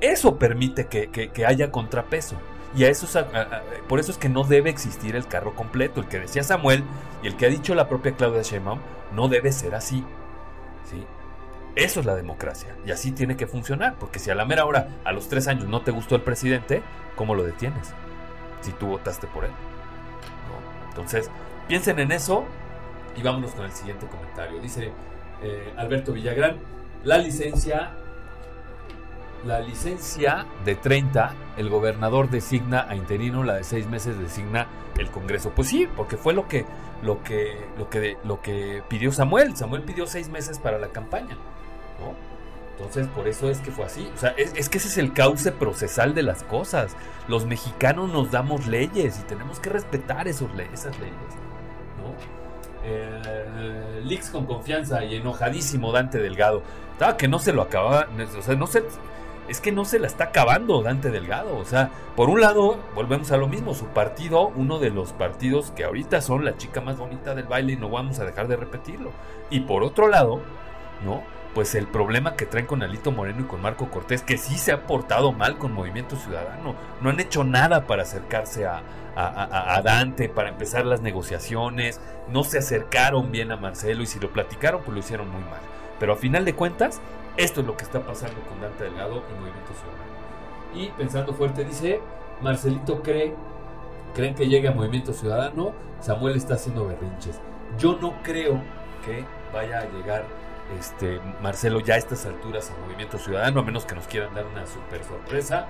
[0.00, 2.36] Eso permite que, haya contrapeso.
[2.76, 3.06] Y a eso
[3.88, 6.00] por eso es que no debe existir el carro completo.
[6.00, 6.84] El que decía Samuel
[7.22, 8.78] y el que ha dicho la propia Claudia Sheinbaum
[9.12, 10.04] no debe ser así.
[10.88, 11.04] ¿sí?
[11.74, 12.76] Eso es la democracia.
[12.86, 13.96] Y así tiene que funcionar.
[13.98, 16.82] Porque si a la mera hora, a los tres años, no te gustó el presidente,
[17.16, 17.92] ¿cómo lo detienes?
[18.60, 19.52] Si tú votaste por él.
[20.90, 21.30] Entonces,
[21.66, 22.44] piensen en eso
[23.16, 24.60] y vámonos con el siguiente comentario.
[24.60, 24.92] Dice
[25.42, 26.56] eh, Alberto Villagrán,
[27.04, 27.90] la licencia,
[29.44, 34.66] la licencia de 30, el gobernador designa a interino, la de seis meses designa
[34.98, 35.50] el Congreso.
[35.50, 36.64] Pues sí, porque fue lo que,
[37.02, 39.56] lo que, lo que, lo que pidió Samuel.
[39.56, 41.36] Samuel pidió seis meses para la campaña.
[42.80, 44.10] Entonces, por eso es que fue así.
[44.14, 46.96] O sea, es, que ese es el cauce procesal de las cosas.
[47.28, 50.86] Los mexicanos nos damos leyes y tenemos que respetar esas leyes.
[52.90, 56.62] Eh, Lix con confianza y enojadísimo Dante Delgado.
[56.92, 58.08] Estaba que no se lo acababa.
[58.38, 58.84] O sea, no se.
[59.48, 61.56] Es que no se la está acabando Dante Delgado.
[61.56, 63.74] O sea, por un lado, volvemos a lo mismo.
[63.74, 67.72] Su partido, uno de los partidos que ahorita son la chica más bonita del baile
[67.72, 69.10] y no vamos a dejar de repetirlo.
[69.50, 70.40] Y por otro lado,
[71.04, 71.22] ¿no?
[71.54, 74.72] pues el problema que traen con Alito Moreno y con Marco Cortés, que sí se
[74.72, 78.82] ha portado mal con Movimiento Ciudadano, no han hecho nada para acercarse a,
[79.84, 84.82] Dante, para empezar las negociaciones, no se acercaron bien a Marcelo y si lo platicaron,
[84.82, 85.60] pues lo hicieron muy mal.
[85.98, 87.00] Pero a final de cuentas,
[87.36, 90.10] esto es lo que está pasando con Dante Delgado y Movimiento Ciudadano.
[90.74, 92.00] Y pensando fuerte, dice,
[92.40, 93.34] Marcelito cree,
[94.14, 97.40] creen que llegue a Movimiento Ciudadano, Samuel está haciendo berrinches.
[97.78, 98.62] Yo no creo
[99.04, 100.24] que vaya a llegar
[100.78, 104.46] este, Marcelo ya a estas alturas a Movimiento Ciudadano, a menos que nos quieran dar
[104.46, 105.66] una super sorpresa,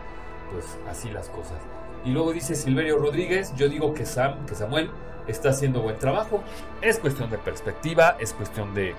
[0.53, 1.59] pues así las cosas.
[2.05, 4.91] Y luego dice Silverio Rodríguez, yo digo que Sam, que Samuel
[5.27, 6.43] está haciendo buen trabajo.
[6.81, 8.95] Es cuestión de perspectiva, es cuestión de,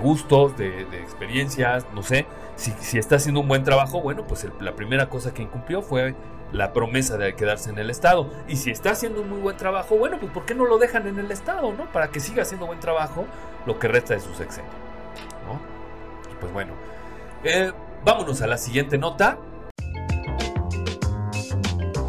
[0.00, 2.26] gustos, de, experiencias, no sé.
[2.56, 6.14] Si, si, está haciendo un buen trabajo, bueno, pues la primera cosa que incumplió fue
[6.52, 8.30] la promesa de quedarse en el Estado.
[8.48, 11.06] Y si está haciendo un muy buen trabajo, bueno, pues ¿por qué no lo dejan
[11.06, 11.90] en el Estado, no?
[11.92, 13.26] Para que siga haciendo buen trabajo
[13.66, 14.70] lo que resta de su sexenio,
[15.46, 15.78] ¿no?
[16.40, 16.72] pues bueno,
[17.44, 17.72] eh,
[18.04, 19.38] vámonos a la siguiente nota.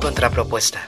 [0.02, 0.80] Contrapropuesta.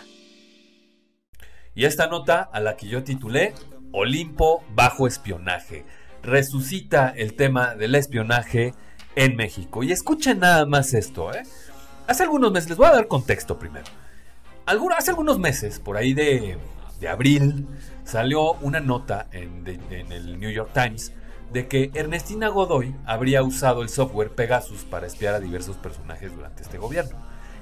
[1.73, 3.53] Y esta nota a la que yo titulé
[3.91, 5.85] Olimpo bajo espionaje.
[6.21, 8.73] Resucita el tema del espionaje
[9.15, 9.83] en México.
[9.83, 11.43] Y escuchen nada más esto, ¿eh?
[12.07, 13.85] Hace algunos meses, les voy a dar contexto primero.
[14.97, 16.57] hace algunos meses, por ahí de,
[17.09, 17.67] abril,
[18.03, 21.13] salió una nota en, en, el New York Times
[21.51, 26.63] de que Ernestina Godoy habría usado el software Pegasus para espiar a diversos personajes durante
[26.63, 27.17] este gobierno.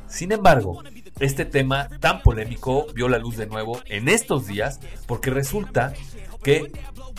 [0.08, 0.84] Sin embargo,
[1.19, 5.93] este tema tan polémico vio la luz de nuevo en estos días porque resulta
[6.43, 6.71] que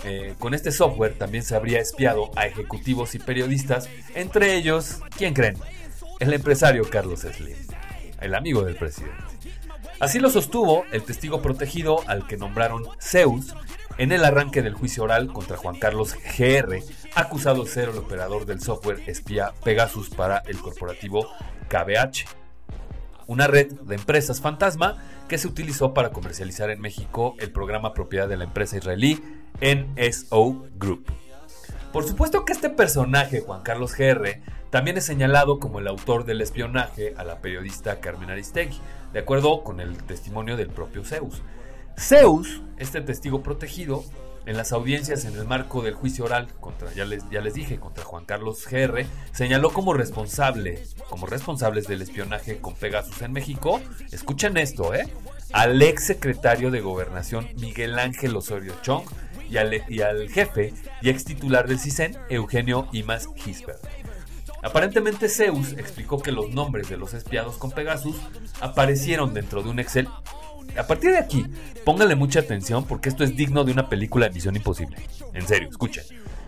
[0.05, 5.35] eh, con este software también se habría espiado a ejecutivos y periodistas, entre ellos, ¿quién
[5.35, 5.57] creen?
[6.21, 7.57] El empresario Carlos Slim,
[8.21, 9.17] el amigo del presidente.
[10.01, 13.55] Así lo sostuvo el testigo protegido al que nombraron Zeus
[13.97, 16.83] en el arranque del juicio oral contra Juan Carlos GR,
[17.15, 21.27] acusado de ser el operador del software espía Pegasus para el corporativo
[21.69, 22.27] KBH,
[23.27, 28.29] una red de empresas fantasma que se utilizó para comercializar en México el programa propiedad
[28.29, 29.23] de la empresa israelí
[29.63, 31.07] NSO Group.
[31.95, 36.41] Por supuesto que este personaje, Juan Carlos GR, también es señalado como el autor del
[36.41, 38.81] espionaje a la periodista Carmen Aristegui,
[39.13, 41.43] de acuerdo con el testimonio del propio Zeus.
[41.99, 44.05] Zeus, este testigo protegido,
[44.47, 47.79] en las audiencias en el marco del juicio oral contra, ya les, ya les dije,
[47.79, 53.81] contra Juan Carlos GR, señaló como responsable, como responsables del espionaje con Pegasus en México,
[54.11, 55.09] escuchen esto, ¿eh?
[55.53, 59.05] Al ex secretario de Gobernación Miguel Ángel Osorio Chong
[59.49, 64.00] y al, jefe y ex titular del CISEN, Eugenio Imas Gisbert.
[64.63, 68.17] Aparentemente Zeus explicó que los nombres de los espiados con Pegasus
[68.61, 70.09] aparecieron dentro de un Excel
[70.77, 71.47] a partir de aquí,
[71.85, 74.97] pónganle mucha atención porque esto es digno de una película de Misión Imposible.
[75.35, 76.05] En serio, escuchen.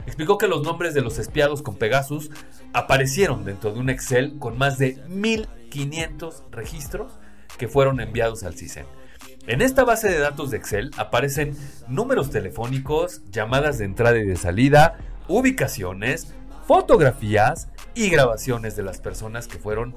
[0.07, 2.31] Explicó que los nombres de los espiados con Pegasus
[2.72, 7.12] aparecieron dentro de un Excel con más de 1500 registros
[7.59, 8.87] que fueron enviados al CISEN.
[9.46, 11.57] En esta base de datos de Excel aparecen
[11.88, 14.98] números telefónicos, llamadas de entrada y de salida,
[15.29, 16.35] ubicaciones,
[16.66, 19.94] fotografías y grabaciones de las personas que fueron,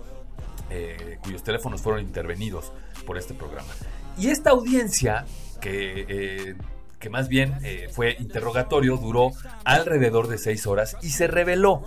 [0.69, 2.71] eh, cuyos teléfonos fueron intervenidos
[3.06, 3.69] por este programa.
[4.17, 5.25] Y esta audiencia,
[5.62, 6.56] que, eh,
[6.99, 9.32] que más bien eh, fue interrogatorio, duró
[9.63, 11.84] alrededor de seis horas y se reveló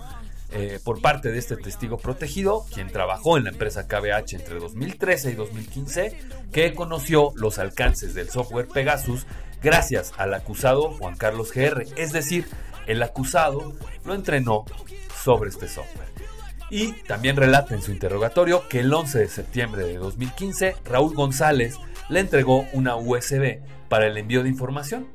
[0.83, 5.35] por parte de este testigo protegido, quien trabajó en la empresa KBH entre 2013 y
[5.35, 6.19] 2015,
[6.51, 9.27] que conoció los alcances del software Pegasus
[9.61, 11.85] gracias al acusado Juan Carlos GR.
[11.97, 12.47] Es decir,
[12.87, 13.73] el acusado
[14.05, 14.65] lo entrenó
[15.23, 16.09] sobre este software.
[16.69, 21.77] Y también relata en su interrogatorio que el 11 de septiembre de 2015 Raúl González
[22.09, 25.07] le entregó una USB para el envío de información.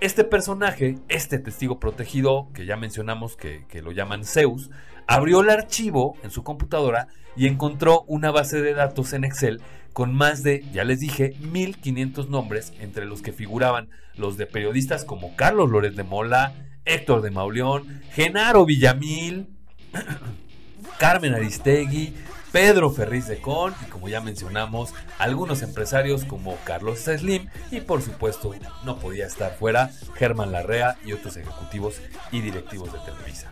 [0.00, 4.70] Este personaje, este testigo protegido que ya mencionamos que, lo llaman Zeus,
[5.06, 9.60] abrió el archivo en su computadora y encontró una base de datos en Excel
[9.92, 15.04] con más de, ya les dije, 1500 nombres, entre los que figuraban los de periodistas
[15.04, 16.52] como Carlos Loret de Mola,
[16.84, 19.48] Héctor de Mauleón, Genaro Villamil,
[20.98, 22.14] Carmen Aristegui,
[22.52, 28.00] Pedro Ferriz de Con y como ya mencionamos, algunos empresarios como Carlos Slim y por
[28.00, 33.50] supuesto no podía estar fuera Germán Larrea y otros ejecutivos y directivos de Televisa.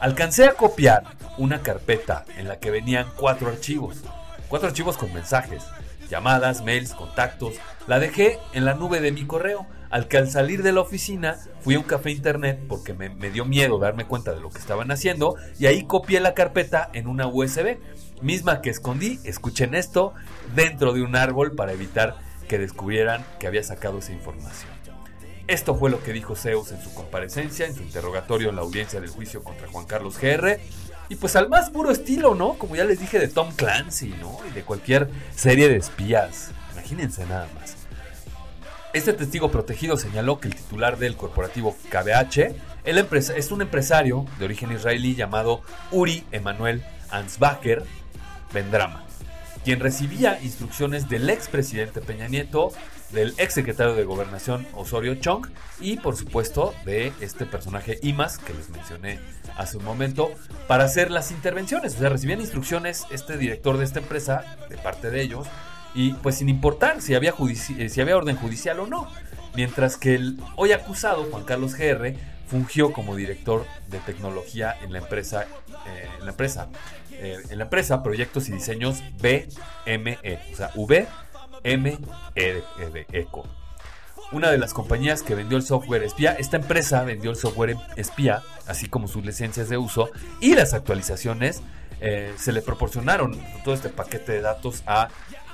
[0.00, 1.02] Alcancé a copiar
[1.36, 4.02] una carpeta en la que venían cuatro archivos,
[4.48, 5.64] cuatro archivos con mensajes,
[6.08, 7.56] llamadas, mails, contactos.
[7.86, 11.36] La dejé en la nube de mi correo al que al salir de la oficina
[11.60, 14.90] fui a un café internet porque me, dio miedo darme cuenta de lo que estaban
[14.90, 17.78] haciendo y ahí copié la carpeta en una USB,
[18.20, 20.14] misma que escondí, escuchen esto,
[20.54, 22.16] dentro de un árbol para evitar
[22.48, 24.78] que descubrieran que había sacado esa información.
[25.46, 29.00] Esto fue lo que dijo Zeus en su comparecencia, en su interrogatorio en la audiencia
[29.00, 30.60] del juicio contra Juan Carlos GR.
[31.08, 32.58] Y pues al más puro estilo, ¿no?
[32.58, 34.38] Como ya les dije de Tom Clancy, ¿no?
[34.50, 36.50] Y de cualquier serie de espías.
[36.74, 37.77] Imagínense nada más.
[38.98, 42.52] Este testigo protegido señaló que el titular del corporativo KBH
[42.84, 47.84] es un empresario de origen israelí llamado Uri Emanuel Ansbacher
[48.52, 49.04] Bendrama,
[49.64, 52.72] quien recibía instrucciones del expresidente Peña Nieto
[53.12, 55.46] del ex secretario de Gobernación Osorio Chong
[55.78, 59.20] y por supuesto de este personaje Imas que les mencioné
[59.56, 60.32] hace un momento
[60.66, 61.94] para hacer las intervenciones.
[61.94, 65.46] O sea, recibían instrucciones este director de esta empresa de parte de ellos
[65.94, 67.34] y pues sin importar si había,
[67.78, 69.08] eh, si había orden judicial o no.
[69.54, 72.14] Mientras que el hoy acusado, Juan Carlos GR,
[72.46, 75.46] fungió como director de tecnología en la empresa,
[75.86, 76.68] eh, en la empresa,
[77.12, 80.18] eh, en la empresa Proyectos y Diseños BME,
[80.52, 81.98] o sea, VME
[82.34, 83.46] de ECO.
[84.30, 88.42] Una de las compañías que vendió el software espía, esta empresa vendió el software espía,
[88.66, 91.62] así como sus licencias de uso y las actualizaciones,
[92.36, 95.08] se le proporcionaron todo este paquete de datos a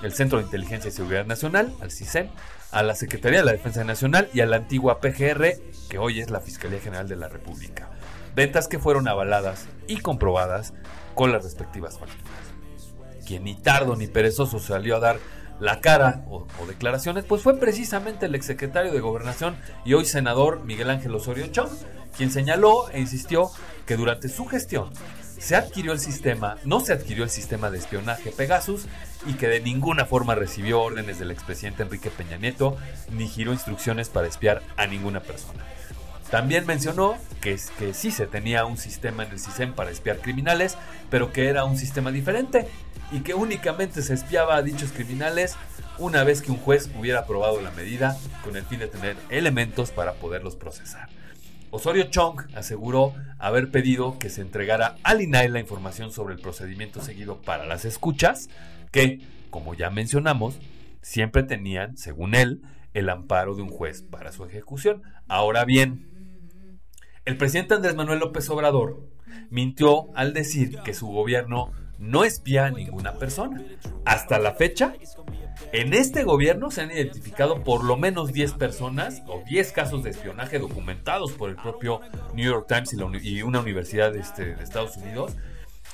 [0.05, 2.31] el Centro de Inteligencia y Seguridad Nacional, al CISEN,
[2.71, 5.55] a la Secretaría de la Defensa Nacional y a la antigua PGR,
[5.89, 7.89] que hoy es la Fiscalía General de la República.
[8.35, 10.75] Ventas que fueron avaladas y comprobadas
[11.15, 12.33] con las respectivas facturas.
[13.27, 15.17] Quien ni tardo ni perezoso salió a dar
[15.61, 20.91] la cara o, declaraciones, pues fue precisamente el exsecretario de Gobernación y hoy senador Miguel
[20.91, 21.71] Ángel Osorio Chong,
[22.17, 23.51] quien señaló e insistió
[23.87, 24.91] que durante su gestión
[25.39, 28.87] se adquirió el sistema, no se adquirió el sistema de espionaje Pegasus
[29.27, 32.77] y que de ninguna forma recibió órdenes del expresidente Enrique Peña Nieto
[33.11, 35.65] ni giró instrucciones para espiar a ninguna persona.
[36.31, 40.77] También mencionó que, que sí se tenía un sistema en el CISEN para espiar criminales,
[41.11, 42.67] pero que era un sistema diferente
[43.13, 45.57] y que únicamente se espiaba a dichos criminales
[45.99, 49.91] una vez que un juez hubiera aprobado la medida con el fin de tener elementos
[49.91, 51.09] para poderlos procesar.
[51.71, 57.03] Osorio Chong aseguró haber pedido que se entregara al INAI la información sobre el procedimiento
[57.03, 58.49] seguido para las escuchas,
[58.95, 59.19] que,
[59.51, 60.61] como ya mencionamos,
[61.03, 65.03] siempre tenían, según él, el amparo de un juez para su ejecución.
[65.27, 66.09] Ahora bien,
[67.25, 69.11] el presidente Andrés Manuel López Obrador
[69.51, 73.61] mintió al decir que su gobierno no espía a ninguna persona.
[74.05, 74.95] Hasta la fecha,
[75.73, 80.11] en este gobierno se han identificado por lo menos 10 personas o 10 casos de
[80.11, 82.01] espionaje documentados por el propio
[82.33, 85.37] New York Times y, una universidad este, de, Estados Unidos.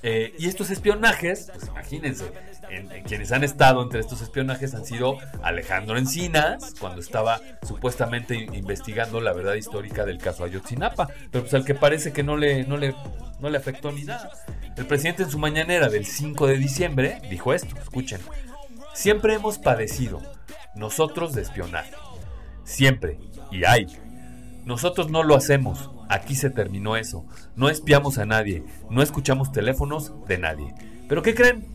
[0.02, 2.32] Eh, y estos espionajes, pues imagínense,
[2.70, 9.20] en, quienes han estado entre estos espionajes han sido Alejandro Encinas, cuando estaba supuestamente investigando
[9.20, 12.76] la verdad histórica del caso Ayotzinapa, pero pues al que parece que no le, no
[12.76, 12.94] le,
[13.40, 14.30] no le afectó ni nada.
[14.76, 18.20] El presidente en su mañanera del 5 de diciembre dijo esto, escuchen,
[18.92, 20.20] Siempre hemos padecido,
[20.74, 21.92] nosotros de espionaje.
[22.64, 23.18] Siempre,
[23.50, 23.86] y hay.
[24.70, 27.24] Nosotros no lo hacemos, aquí se terminó eso.
[27.56, 30.72] No espiamos a nadie, no escuchamos teléfonos de nadie.
[31.09, 31.66] ¿Pero qué creen?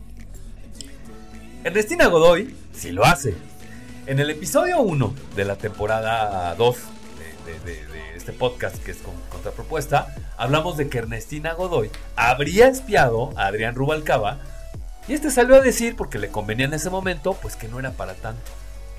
[1.62, 3.34] Ernestina Godoy sí lo hace.
[4.06, 6.76] En el episodio 1 de la temporada 2
[7.66, 13.48] de, este podcast que es con contrapropuesta, hablamos de que Ernestina Godoy habría espiado a
[13.48, 14.38] Adrián Rubalcaba
[15.06, 17.90] y este salió a decir, porque le convenía en ese momento, pues que no era
[17.90, 18.52] para tanto,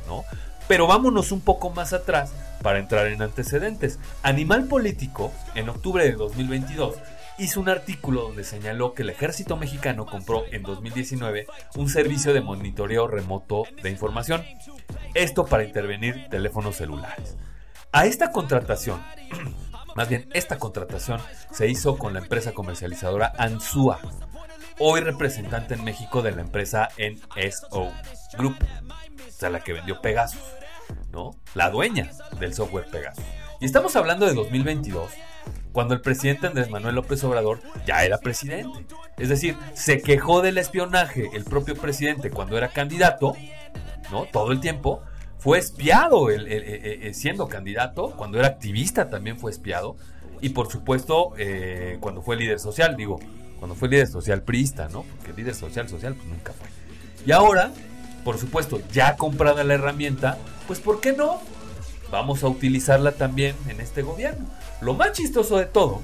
[0.06, 0.24] ¿no?
[0.68, 4.00] Pero vámonos un poco más atrás para entrar en antecedentes.
[4.24, 6.96] Animal Político, en octubre de 2022,
[7.38, 12.42] hizo un artículo donde señaló que el ejército mexicano compró en 2019 un servicio de
[12.42, 14.44] monitoreo remoto de información.
[15.14, 17.38] Esto para intervenir teléfonos celulares.
[17.92, 19.02] A esta contratación,
[19.96, 24.00] más bien esta contratación se hizo con la empresa comercializadora Ansua,
[24.80, 27.92] hoy representante en México de la empresa NSO
[28.38, 28.58] Group,
[29.28, 30.42] o sea, la que vendió Pegasus,
[31.12, 31.32] ¿no?
[31.56, 33.24] La dueña del software Pegasus.
[33.60, 35.12] Y estamos hablando de 2022,
[35.72, 38.86] cuando el presidente Andrés Manuel López Obrador ya era presidente.
[39.18, 43.36] Es decir, se quejó del espionaje el propio presidente cuando era candidato,
[44.12, 44.26] ¿no?
[44.26, 45.02] Todo el tiempo.
[45.40, 49.96] Fue espiado el, siendo candidato, cuando era activista también fue espiado.
[50.42, 53.20] Y por supuesto, eh, cuando fue líder social, digo,
[53.60, 55.04] cuando fue líder social priista, ¿no?
[55.04, 56.68] Porque líder social social pues nunca fue.
[57.26, 57.72] Y ahora,
[58.24, 61.42] por supuesto, ya comprada la herramienta, pues ¿por qué no?
[62.12, 64.46] Vamos a utilizarla también en este gobierno.
[64.82, 66.02] Lo más chistoso de todo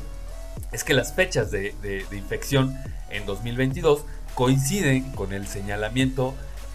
[0.71, 1.73] es que las fechas de,
[2.12, 2.76] infección
[3.10, 6.34] en 2022 coinciden con el señalamiento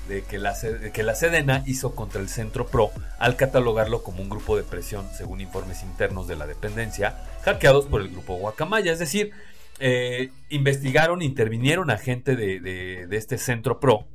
[0.08, 4.22] de que, la, de que la Sedena hizo contra el Centro PRO al catalogarlo como
[4.22, 8.90] un grupo de presión, según informes internos de la dependencia, hackeados por el grupo Guacamaya.
[8.90, 9.32] Es decir,
[9.80, 14.06] eh, investigaron, intervinieron a gente de, este centro pro,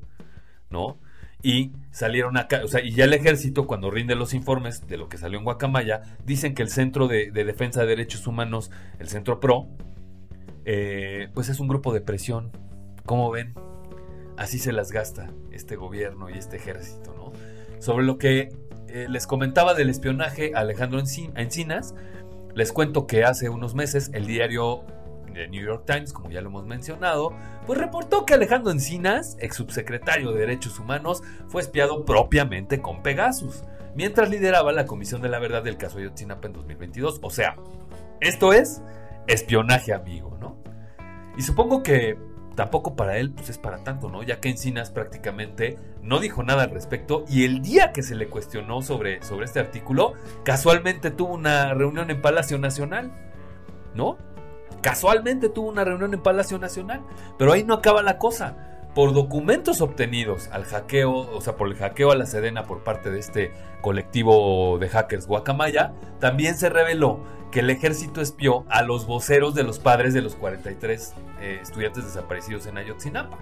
[0.70, 0.98] ¿no?
[1.46, 5.10] Y salieron acá, o sea, y ya el ejército, cuando rinde los informes de lo
[5.10, 9.42] que salió en Guacamaya, dicen que el Centro de, Defensa de Derechos Humanos, el Centro
[9.42, 9.68] PRO,
[10.64, 12.52] eh, pues es un grupo de presión.
[13.06, 13.54] ¿Cómo ven?
[14.38, 17.34] Así se las gasta este gobierno y este ejército, ¿no?
[17.82, 18.56] Sobre lo que
[18.88, 21.94] eh, les comentaba del espionaje a Alejandro Encinas,
[22.56, 24.86] les cuento que hace unos meses el diario
[25.34, 27.34] The New York Times, como ya lo hemos mencionado,
[27.66, 33.64] pues reportó que Alejandro Encinas, ex subsecretario de Derechos Humanos, fue espiado propiamente con Pegasus.
[33.96, 37.20] mientras lideraba la Comisión de la Verdad del caso Ayotzinapa en 2022.
[37.22, 37.56] O sea,
[38.22, 38.82] esto es
[39.28, 40.58] espionaje amigo, ¿no?
[41.38, 42.18] Y supongo que
[42.56, 44.24] tampoco para él pues es para tanto, ¿no?
[44.24, 48.28] Ya que Encinas prácticamente no dijo nada al respecto y el día que se le
[48.28, 50.14] cuestionó sobre, sobre este artículo,
[50.44, 53.12] casualmente tuvo una reunión en Palacio Nacional,
[53.96, 54.18] ¿no?
[54.84, 57.02] Casualmente tuvo una reunión en Palacio Nacional,
[57.38, 58.58] pero ahí no acaba la cosa.
[58.94, 63.10] Por documentos obtenidos al hackeo, o sea, por el hackeo a la Sedena por parte
[63.10, 69.08] de este colectivo de hackers Guacamaya, también se reveló que el ejército espió a los
[69.08, 73.38] voceros de los padres de los 43 eh, estudiantes desaparecidos en Ayotzinapa.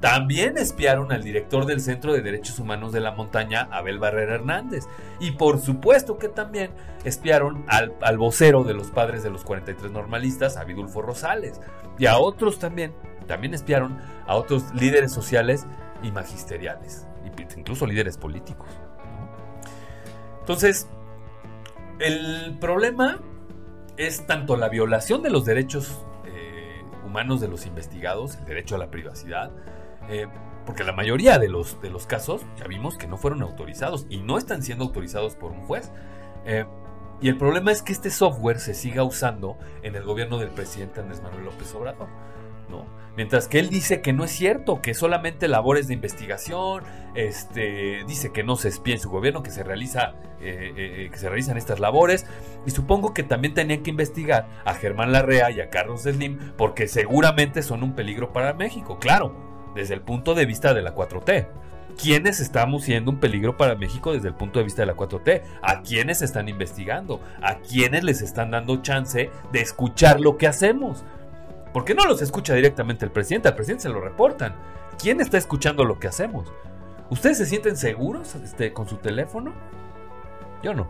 [0.00, 4.84] También espiaron al director del Centro de Derechos Humanos de la Montaña, Abel Barrera Hernández.
[5.20, 6.70] Y por supuesto que también
[7.04, 11.60] espiaron al, al vocero de los padres de los 43 normalistas, Abidulfo Rosales.
[11.98, 12.92] Y a otros también,
[13.26, 15.66] también espiaron a otros líderes sociales
[16.02, 17.06] y magisteriales,
[17.56, 18.68] incluso líderes políticos.
[20.40, 20.88] Entonces,
[21.98, 23.20] el problema
[23.96, 28.78] es tanto la violación de los derechos eh, humanos de los investigados, el derecho a
[28.78, 29.50] la privacidad,
[30.08, 30.26] eh,
[30.64, 34.18] porque la mayoría de los, de los casos ya vimos que no fueron autorizados y
[34.18, 35.92] no están siendo autorizados por un juez.
[36.44, 36.66] Eh,
[37.20, 41.00] y el problema es que este software se siga usando en el gobierno del presidente
[41.00, 42.08] Andrés Manuel López Obrador.
[42.68, 42.84] ¿no?
[43.16, 46.82] Mientras que él dice que no es cierto, que solamente labores de investigación,
[47.14, 51.28] este, dice que no se espía en su gobierno, que se, realiza, eh, que se
[51.28, 52.26] realizan estas labores.
[52.66, 56.88] Y supongo que también tenían que investigar a Germán Larrea y a Carlos Slim, porque
[56.88, 59.45] seguramente son un peligro para México, claro,
[59.76, 61.46] desde el punto de vista de la 4T.
[62.00, 65.42] ¿Quiénes estamos siendo un peligro para México desde el punto de vista de la 4T?
[65.62, 67.20] ¿A quiénes están investigando?
[67.40, 71.04] ¿A quiénes les están dando chance de escuchar lo que hacemos?
[71.72, 74.54] Porque no los escucha directamente el presidente, al presidente se lo reportan.
[74.98, 76.52] ¿Quién está escuchando lo que hacemos?
[77.08, 79.52] ¿Ustedes se sienten seguros este, con su teléfono?
[80.62, 80.88] Yo no.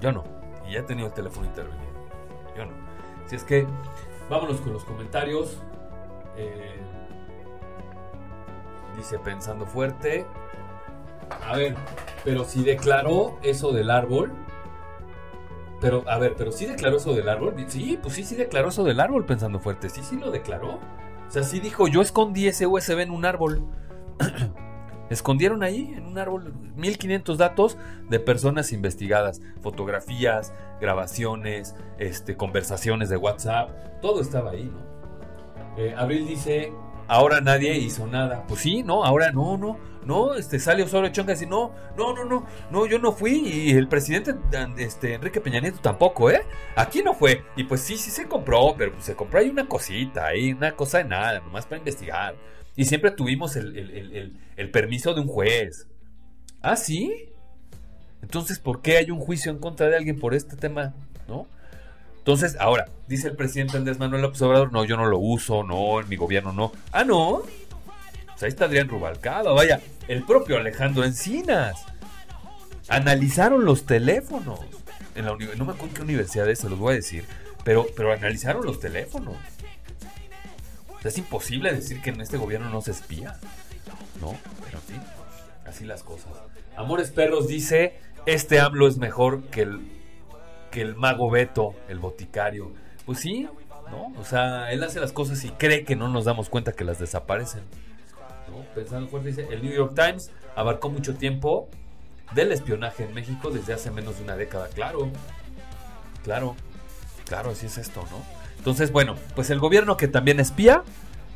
[0.00, 0.24] Yo no.
[0.68, 1.92] Y ya he tenido el teléfono intervenido.
[2.56, 2.72] Yo no.
[3.26, 3.66] Si es que,
[4.28, 5.58] vámonos con los comentarios.
[6.36, 6.73] Eh,
[8.96, 10.26] dice pensando fuerte.
[11.46, 11.74] A ver,
[12.24, 14.32] pero si declaró eso del árbol,
[15.80, 17.54] pero, a ver, pero sí declaró eso del árbol.
[17.68, 19.90] Sí, pues sí, sí declaró eso del árbol pensando fuerte.
[19.90, 20.80] Sí, sí lo declaró.
[21.26, 23.62] O sea, sí dijo, yo escondí ese USB en un árbol.
[25.10, 27.76] Escondieron ahí, en un árbol, 1500 datos
[28.08, 29.42] de personas investigadas.
[29.60, 34.00] Fotografías, grabaciones, este, conversaciones de WhatsApp.
[34.00, 34.78] Todo estaba ahí, ¿no?
[35.76, 36.72] Eh, Abril dice,
[37.08, 38.44] ahora nadie hizo nada.
[38.46, 42.14] Pues sí, no, ahora no, no, no, este sale Osorio Chonga y dice, no, no,
[42.14, 44.34] no, no, no, yo no fui y el presidente
[44.78, 46.42] este, Enrique Peña Nieto tampoco, ¿eh?
[46.76, 47.44] Aquí no fue.
[47.56, 50.76] Y pues sí, sí se compró, pero pues se compró ahí una cosita, ahí una
[50.76, 52.36] cosa de nada, nomás para investigar.
[52.76, 55.86] Y siempre tuvimos el, el permiso de un juez.
[56.60, 57.30] ¿Ah, sí?
[58.22, 60.94] Entonces, ¿por qué hay un juicio en contra de alguien por este tema?
[61.28, 61.46] ¿No?
[62.24, 66.00] Entonces, ahora, dice el presidente Andrés Manuel López Obrador, no, yo no lo uso, no,
[66.00, 66.72] en mi gobierno no.
[66.90, 67.42] Ah, no.
[68.28, 71.84] Pues ahí está Adrián Rubalcado, vaya, el propio Alejandro Encinas.
[72.88, 74.58] Analizaron los teléfonos.
[75.14, 77.26] En la no me acuerdo qué universidad es, se los voy a decir,
[77.62, 79.36] pero, pero analizaron los teléfonos.
[81.04, 83.36] es imposible decir que en este gobierno no se espía.
[84.22, 84.94] No, pero sí,
[85.66, 86.32] así las cosas.
[86.74, 90.03] Amores Perros dice, este AMLO es mejor que el
[90.74, 92.72] que el mago Beto, el boticario.
[93.06, 93.48] Pues sí,
[93.92, 94.12] ¿no?
[94.20, 96.98] O sea, él hace las cosas y cree que no nos damos cuenta que las
[96.98, 97.62] desaparecen.
[98.50, 98.64] ¿no?
[98.74, 101.68] Pensando fuerte, dice, el New York Times abarcó mucho tiempo
[102.34, 104.66] del espionaje en México desde hace menos de una década.
[104.74, 105.10] Claro,
[106.24, 106.56] claro,
[107.24, 108.18] claro, así es esto, ¿no?
[108.58, 110.82] Entonces, bueno, pues el gobierno que también espía,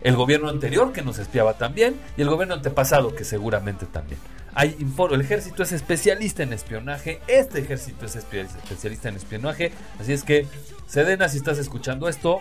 [0.00, 4.20] el gobierno anterior que nos espiaba también y el gobierno antepasado que seguramente también.
[4.54, 4.76] Hay
[5.10, 10.46] el ejército es especialista en espionaje, este ejército es especialista en espionaje, así es que
[10.86, 12.40] Sedena, si estás escuchando esto,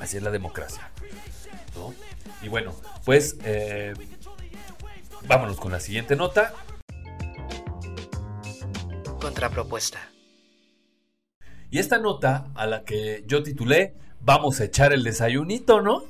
[0.00, 0.90] así es la democracia.
[2.42, 3.94] Y bueno, pues eh,
[5.26, 6.52] vámonos con la siguiente nota.
[9.20, 10.00] Contrapropuesta.
[11.70, 13.94] Y esta nota a la que yo titulé
[14.24, 16.04] Vamos a echar el desayunito, ¿no?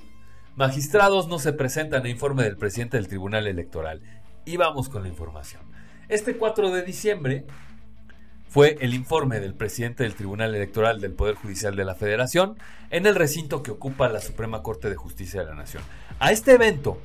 [0.54, 4.02] Magistrados no se presentan a informe del presidente del Tribunal Electoral.
[4.44, 5.62] Y vamos con la información.
[6.10, 7.46] Este 4 de diciembre
[8.50, 12.58] fue el informe del presidente del Tribunal Electoral del Poder Judicial de la Federación
[12.90, 15.82] en el recinto que ocupa la Suprema Corte de Justicia de la Nación.
[16.18, 16.98] A este evento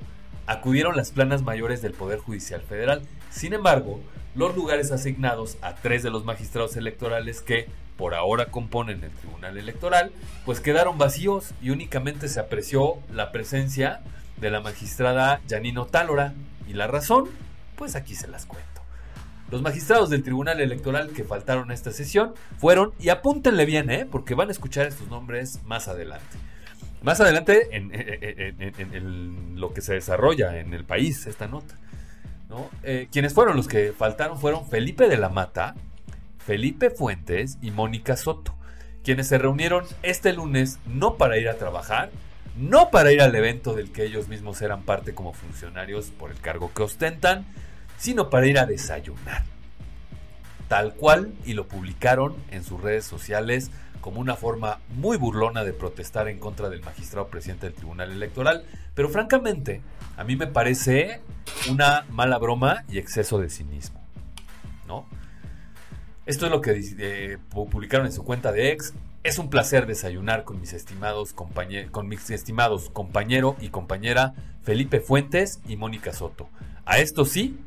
[0.45, 3.03] acudieron las planas mayores del Poder Judicial Federal.
[3.29, 4.01] Sin embargo,
[4.35, 7.67] los lugares asignados a tres de los magistrados electorales que
[7.97, 10.11] por ahora componen el Tribunal Electoral,
[10.45, 14.01] pues quedaron vacíos y únicamente se apreció la presencia
[14.37, 16.33] de la magistrada Janino Tálora,
[16.67, 17.29] ¿Y la razón?
[17.75, 18.67] Pues aquí se las cuento.
[19.49, 24.05] Los magistrados del Tribunal Electoral que faltaron a esta sesión fueron, y apúntenle bien, ¿eh?
[24.05, 26.37] porque van a escuchar estos nombres más adelante.
[27.01, 31.75] Más adelante en, lo que se desarrolla en el país, esta nota.
[32.49, 32.69] ¿no?
[32.83, 35.75] Eh, quienes fueron los que faltaron fueron Felipe de la Mata,
[36.47, 38.55] Felipe Fuentes y Mónica Soto,
[39.03, 42.09] quienes se reunieron este lunes no para ir a trabajar,
[42.55, 46.39] no para ir al evento del que ellos mismos eran parte como funcionarios por el
[46.39, 47.45] cargo que ostentan,
[47.97, 49.43] sino para ir a desayunar.
[50.69, 53.69] Tal cual, y lo publicaron en sus redes sociales
[53.99, 58.63] como una forma muy burlona de protestar en contra del magistrado presidente del Tribunal Electoral,
[58.95, 59.81] pero francamente
[60.15, 61.19] a mí me parece
[61.69, 64.01] una mala broma y exceso de cinismo.
[64.87, 65.05] ¿no?
[66.27, 68.93] Esto es lo que eh, publicaron en su cuenta de ex.
[69.23, 75.61] Es un placer desayunar con mis estimados con mis estimados compañero y compañera Felipe Fuentes
[75.69, 76.49] y Mónica Soto.
[76.85, 77.57] A esto sí,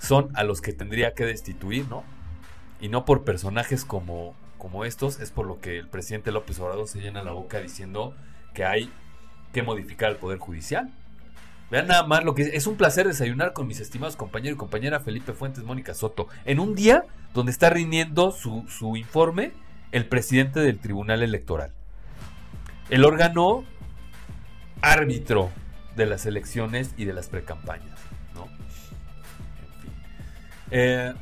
[0.00, 2.02] son a los que tendría que destituir, ¿no?
[2.80, 6.88] Y no por personajes como, como estos, es por lo que el presidente López Obrador
[6.88, 8.16] se llena la boca diciendo
[8.54, 8.90] que hay
[9.52, 10.92] que modificar el Poder Judicial.
[11.70, 12.48] Vean nada más lo que es.
[12.54, 16.58] Es un placer desayunar con mis estimados compañeros y compañera Felipe Fuentes, Mónica Soto, en
[16.58, 19.52] un día donde está rindiendo su, su informe
[19.92, 21.72] el presidente del Tribunal Electoral.
[22.88, 23.64] El órgano
[24.80, 25.50] árbitro
[25.96, 27.98] de las elecciones y de las precampañas.
[30.74, 31.12] Eh,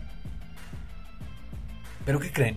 [2.07, 2.57] ¿Pero qué creen?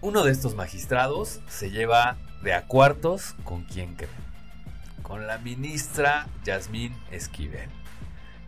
[0.00, 4.10] Uno de estos magistrados se lleva de a cuartos con quién creen.
[5.02, 7.70] Con la ministra Yasmín Esquivel.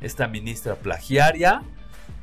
[0.01, 1.63] Esta ministra plagiaria,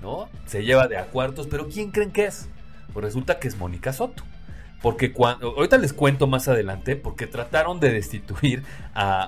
[0.02, 0.30] ¿no?
[0.46, 2.50] Se lleva de a cuartos, pero ¿quién creen que es?
[2.94, 4.24] Pues resulta que es Mónica Soto.
[4.82, 8.64] Porque cuando, ahorita les cuento más adelante, porque trataron de destituir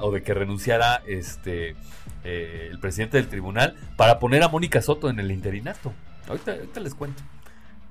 [0.01, 1.75] o de que renunciara este
[2.23, 5.93] eh, el presidente del tribunal para poner a Mónica Soto en el interinato.
[6.27, 7.21] Ahorita, les cuento,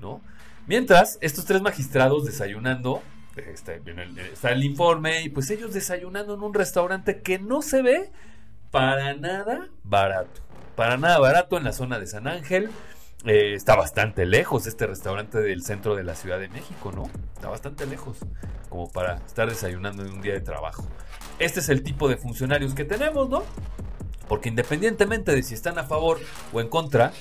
[0.01, 0.21] ¿no?
[0.67, 3.01] Mientras, estos tres magistrados desayunando,
[3.35, 8.11] está, está el informe, y pues ellos desayunando en un restaurante que no se ve
[8.71, 10.41] para nada barato.
[10.75, 12.69] Para nada barato en la zona de San Ángel.
[13.25, 17.03] Eh, está bastante lejos este restaurante del centro de la Ciudad de México, ¿no?
[17.35, 18.17] Está bastante lejos
[18.67, 20.85] como para estar desayunando en un día de trabajo.
[21.39, 23.43] Este es el tipo de funcionarios que tenemos, ¿no?
[24.27, 26.19] Porque independientemente de si están a favor
[26.51, 27.13] o en contra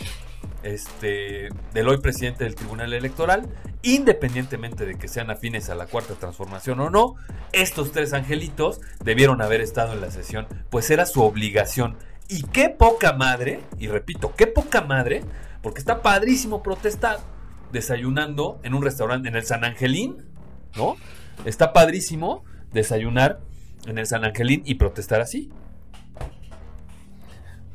[0.62, 3.48] este, del hoy presidente del Tribunal Electoral,
[3.82, 7.16] independientemente de que sean afines a la cuarta transformación o no,
[7.52, 11.96] estos tres angelitos debieron haber estado en la sesión, pues era su obligación.
[12.28, 15.22] Y qué poca madre, y repito, qué poca madre,
[15.62, 17.18] porque está padrísimo protestar
[17.72, 20.24] desayunando en un restaurante en el San Angelín,
[20.76, 20.96] ¿no?
[21.44, 23.40] Está padrísimo desayunar
[23.86, 25.50] en el San Angelín y protestar así.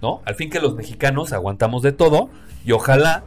[0.02, 0.22] ¿no?
[0.26, 2.30] Al fin que los mexicanos aguantamos de todo
[2.66, 3.24] y ojalá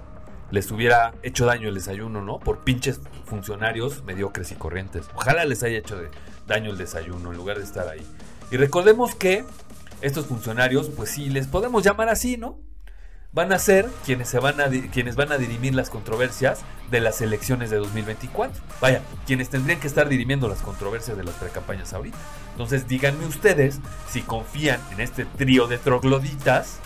[0.51, 2.39] les hubiera hecho daño el desayuno, ¿no?
[2.41, 5.07] Por pinches funcionarios mediocres y corrientes.
[5.15, 6.01] Ojalá les haya hecho
[6.47, 8.05] daño el desayuno en lugar de estar ahí.
[8.51, 9.45] Y recordemos que
[10.03, 12.59] estos funcionarios, pues sí, les podemos llamar así, ¿no?
[13.33, 17.21] van a ser quienes, se van a, quienes van a dirimir las controversias de las
[17.21, 18.61] elecciones de 2024.
[18.81, 22.19] Vaya, quienes tendrían que estar dirimiendo las controversias de las precampañas ahorita.
[22.53, 23.79] Entonces díganme ustedes
[24.09, 26.79] si confían en este trío de trogloditas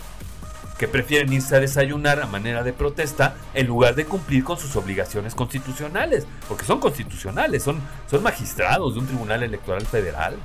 [0.77, 4.75] que prefieren irse a desayunar a manera de protesta en lugar de cumplir con sus
[4.75, 7.79] obligaciones constitucionales, porque son constitucionales, son,
[8.11, 10.35] son magistrados de un tribunal electoral federal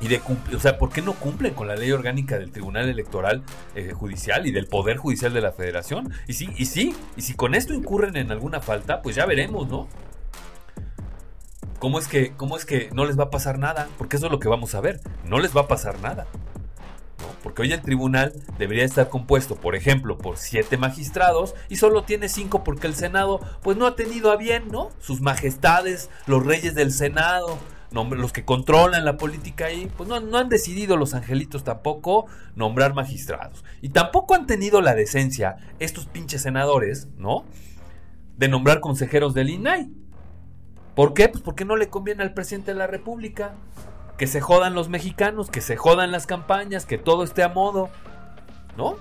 [0.00, 0.20] y de
[0.54, 3.42] o sea, ¿por qué no cumplen con la ley orgánica del Tribunal Electoral
[3.74, 6.12] eh, Judicial y del Poder Judicial de la Federación?
[6.26, 9.68] Y sí, y sí, y si con esto incurren en alguna falta, pues ya veremos,
[9.68, 9.88] ¿no?
[11.78, 13.88] ¿Cómo es que, cómo es que no les va a pasar nada?
[13.98, 16.26] Porque eso es lo que vamos a ver, no les va a pasar nada.
[17.42, 22.30] Porque hoy el tribunal debería estar compuesto, por ejemplo, por siete magistrados y solo tiene
[22.30, 24.90] cinco porque el Senado, pues no ha tenido a bien, ¿no?
[24.98, 27.58] Sus majestades, los reyes del Senado,
[27.94, 32.26] los que controlan la política ahí, pues no, no, han decidido los angelitos tampoco
[32.56, 33.64] nombrar magistrados.
[33.80, 37.44] Y tampoco han tenido la decencia estos pinches senadores, ¿no?
[38.36, 39.90] De nombrar consejeros del INAI.
[40.96, 41.28] ¿Por qué?
[41.28, 43.54] Pues porque no le conviene al presidente de la República.
[44.18, 47.90] Que se jodan los mexicanos, que se jodan las campañas, que todo esté a modo,
[48.76, 48.96] ¿no?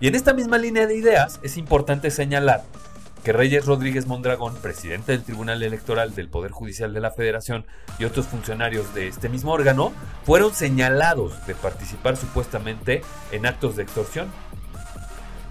[0.00, 2.62] Y en esta misma línea de ideas es importante señalar
[3.24, 7.64] que Reyes Rodríguez Mondragón, presidente del Tribunal Electoral del Poder Judicial de la Federación
[7.98, 9.92] y otros funcionarios de este mismo órgano
[10.24, 13.00] fueron señalados de participar supuestamente
[13.32, 14.28] en actos de extorsión.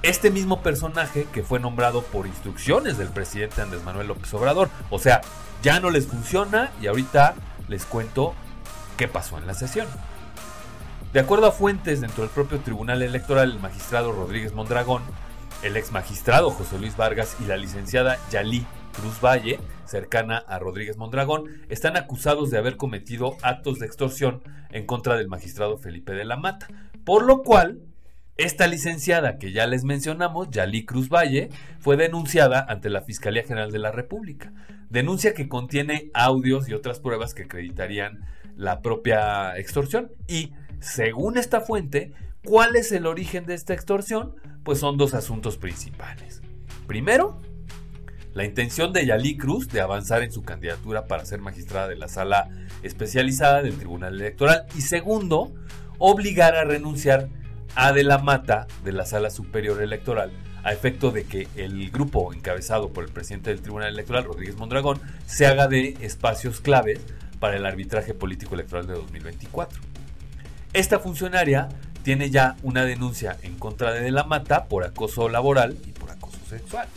[0.04, 4.70] Este mismo personaje que fue nombrado por instrucciones del presidente Andrés Manuel López Obrador.
[4.92, 5.22] O sea,
[5.64, 7.34] ya no les funciona y ahorita
[7.70, 8.36] les cuento
[8.98, 9.88] qué pasó en la sesión.
[11.12, 15.02] De acuerdo a fuentes dentro del propio Tribunal Electoral, el magistrado Rodríguez Mondragón,
[15.64, 20.98] el ex magistrado José Luis Vargas y la licenciada Yalí Cruz Valle, cercana a Rodríguez
[20.98, 26.26] Mondragón, están acusados de haber cometido actos de extorsión en contra del magistrado Felipe de
[26.26, 26.68] la Mata,
[27.06, 27.82] por lo cual
[28.36, 31.50] esta licenciada que ya les mencionamos, Yalí Cruz Valle,
[31.80, 34.52] fue denunciada ante la Fiscalía General de la República.
[34.90, 38.20] Denuncia que contiene audios y otras pruebas que acreditarían
[38.58, 40.12] la propia extorsión.
[40.28, 44.36] Y, según esta fuente, ¿cuál es el origen de esta extorsión?
[44.64, 46.42] Pues son dos asuntos principales.
[46.88, 47.42] Primero,
[48.34, 52.08] la intención de Yalí Cruz de avanzar en su candidatura para ser magistrada de la
[52.08, 52.50] sala
[52.82, 54.66] especializada del Tribunal Electoral.
[54.76, 55.54] Y segundo,
[56.00, 57.30] obligar a renunciar
[57.76, 60.32] a de la Mata de la Sala Superior Electoral
[60.64, 65.00] a efecto de que el grupo encabezado por el presidente del Tribunal Electoral, Rodríguez Mondragón,
[65.26, 67.02] se haga de espacios claves
[67.40, 69.82] para el arbitraje político electoral de 2024.
[70.72, 71.70] Esta funcionaria
[72.04, 76.12] tiene ya una denuncia en contra de De la Mata por acoso laboral y por
[76.12, 76.88] acoso sexual.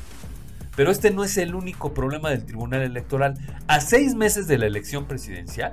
[0.75, 3.35] Pero este no es el único problema del Tribunal Electoral.
[3.67, 5.73] A seis meses de la elección presidencial,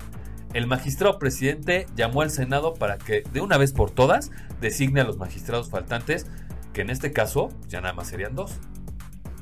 [0.54, 4.32] el magistrado presidente llamó al Senado para que de una vez por todas
[4.62, 6.28] designe a los magistrados faltantes,
[6.72, 8.54] que en este caso ya nada más serían dos.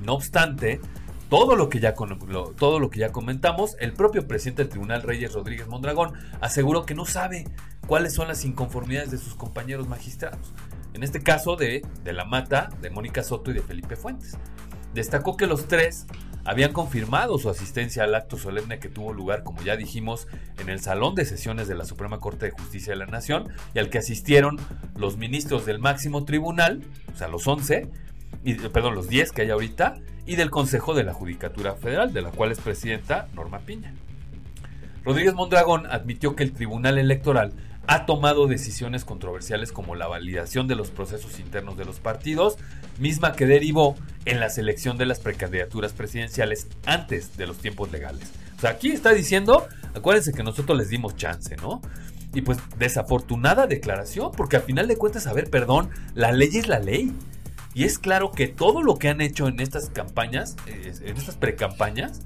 [0.04, 0.80] No obstante,
[1.30, 5.34] todo lo que ya, todo lo que ya comentamos, el propio presidente del Tribunal Reyes
[5.34, 7.46] Rodríguez Mondragón aseguró que no sabe
[7.92, 10.54] cuáles son las inconformidades de sus compañeros magistrados.
[10.94, 14.38] En este caso de, de la Mata, de Mónica Soto y de Felipe Fuentes.
[14.94, 16.06] Destacó que los tres
[16.46, 20.80] habían confirmado su asistencia al acto solemne que tuvo lugar, como ya dijimos, en el
[20.80, 23.98] Salón de Sesiones de la Suprema Corte de Justicia de la Nación y al que
[23.98, 24.58] asistieron
[24.96, 26.84] los ministros del máximo tribunal,
[27.14, 27.90] o sea, los 11,
[28.46, 32.22] y, perdón, los 10 que hay ahorita, y del Consejo de la Judicatura Federal, de
[32.22, 33.94] la cual es presidenta Norma Piña.
[35.04, 37.54] Rodríguez Mondragón admitió que el Tribunal Electoral
[37.88, 42.58] ha tomado decisiones controversiales como la validación de los procesos internos de los partidos,
[43.00, 48.32] misma que derivó en la selección de las precandidaturas presidenciales antes de los tiempos legales.
[48.58, 51.82] O sea, aquí está diciendo, acuérdense que nosotros les dimos chance, ¿no?
[52.34, 56.68] Y pues desafortunada declaración, porque al final de cuentas, a ver, perdón, la ley es
[56.68, 57.12] la ley.
[57.74, 61.38] Y es claro que todo lo que han hecho en estas campañas, eh, en estas
[61.38, 62.22] precampañas,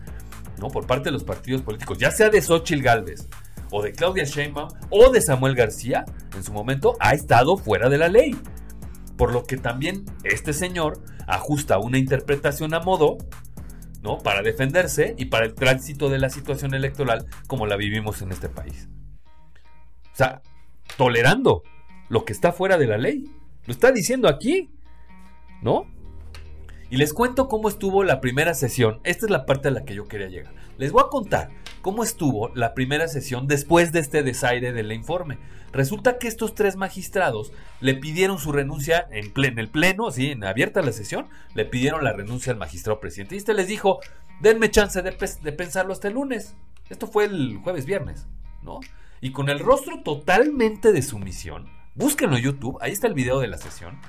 [0.59, 0.69] ¿no?
[0.69, 3.27] Por parte de los partidos políticos, ya sea de Xochitl Galvez,
[3.71, 6.05] o de Claudia Sheinbaum o de Samuel García,
[6.35, 8.35] en su momento, ha estado fuera de la ley.
[9.17, 13.17] Por lo que también este señor ajusta una interpretación a modo,
[14.01, 14.17] ¿no?
[14.19, 18.49] Para defenderse y para el tránsito de la situación electoral como la vivimos en este
[18.49, 18.89] país.
[20.11, 20.41] O sea,
[20.97, 21.63] tolerando
[22.09, 23.25] lo que está fuera de la ley.
[23.65, 24.69] Lo está diciendo aquí,
[25.61, 25.85] ¿no?
[26.89, 28.99] Y les cuento cómo estuvo la primera sesión.
[29.03, 30.53] Esta es la parte a la que yo quería llegar.
[30.77, 31.49] Les voy a contar
[31.85, 35.37] cómo estuvo la primera sesión después de este desaire del informe.
[35.71, 40.81] Resulta que estos tres magistrados le pidieron su renuncia en, el pleno, así en abierta
[40.81, 43.35] la sesión, le pidieron la renuncia al magistrado presidente.
[43.35, 43.99] Y este les dijo,
[44.41, 46.55] denme chance de, de pensarlo hasta el lunes.
[46.89, 48.25] Esto fue el jueves viernes,
[48.63, 48.79] ¿no?
[49.21, 53.47] Y con el rostro totalmente de sumisión, búsquenlo en YouTube, ahí está el video de
[53.47, 53.99] la sesión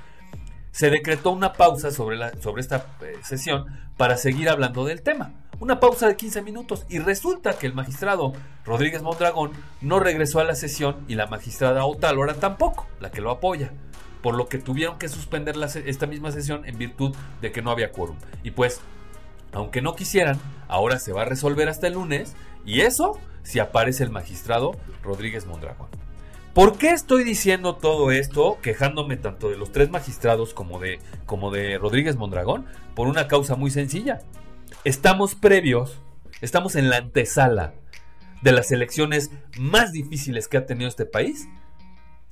[0.70, 3.64] se decretó una pausa sobre, la, sobre esta eh, sesión
[3.96, 5.32] para seguir hablando del tema.
[5.58, 8.34] Una pausa de 15 minutos y resulta que el magistrado
[8.66, 13.30] Rodríguez Mondragón no regresó a la sesión y la magistrada Otálora tampoco, la que lo
[13.30, 13.72] apoya.
[14.22, 15.54] Por lo que tuvieron que suspender
[15.86, 18.16] esta misma sesión en virtud de que no había quórum.
[18.42, 18.82] Y pues,
[19.52, 20.38] aunque no quisieran,
[20.68, 22.34] ahora se va a resolver hasta el lunes
[22.66, 25.88] y eso si aparece el magistrado Rodríguez Mondragón.
[26.52, 31.50] ¿Por qué estoy diciendo todo esto, quejándome tanto de los tres magistrados como de, como
[31.50, 32.66] de Rodríguez Mondragón?
[32.94, 34.20] Por una causa muy sencilla.
[34.86, 36.00] Estamos previos,
[36.42, 37.74] estamos en la antesala
[38.40, 41.48] de las elecciones más difíciles que ha tenido este país.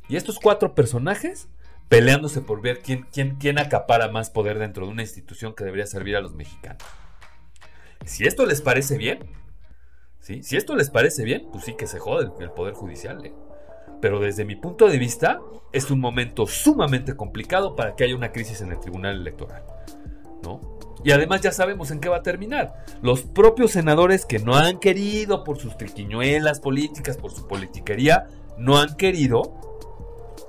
[0.08, 1.48] Y estos cuatro personajes
[1.88, 5.88] peleándose por ver quién, quién, quién acapara más poder dentro de una institución que debería
[5.88, 6.84] servir a los mexicanos.
[8.04, 9.18] Si esto les parece bien,
[10.20, 10.44] ¿sí?
[10.44, 13.26] si esto les parece bien, pues sí que se jode el, Poder Judicial.
[13.26, 13.34] ¿eh?
[14.00, 15.40] pero desde mi punto de vista
[15.72, 19.64] es un momento sumamente complicado para que haya una crisis en el Tribunal Electoral.
[20.44, 20.73] ¿no?
[21.04, 22.84] Y además ya sabemos en qué va a terminar.
[23.02, 28.26] Los propios senadores que no han querido por sus triquiñuelas políticas, por su politiquería,
[28.56, 29.52] no han querido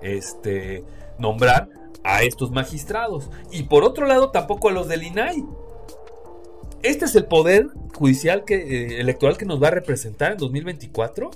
[0.01, 0.86] este,
[1.20, 1.70] nombrar
[2.06, 3.30] a estos magistrados.
[3.51, 5.45] Y por otro lado tampoco a los del INAI.
[6.84, 11.32] Este es el poder judicial que, eh, electoral que nos va a representar en 2024.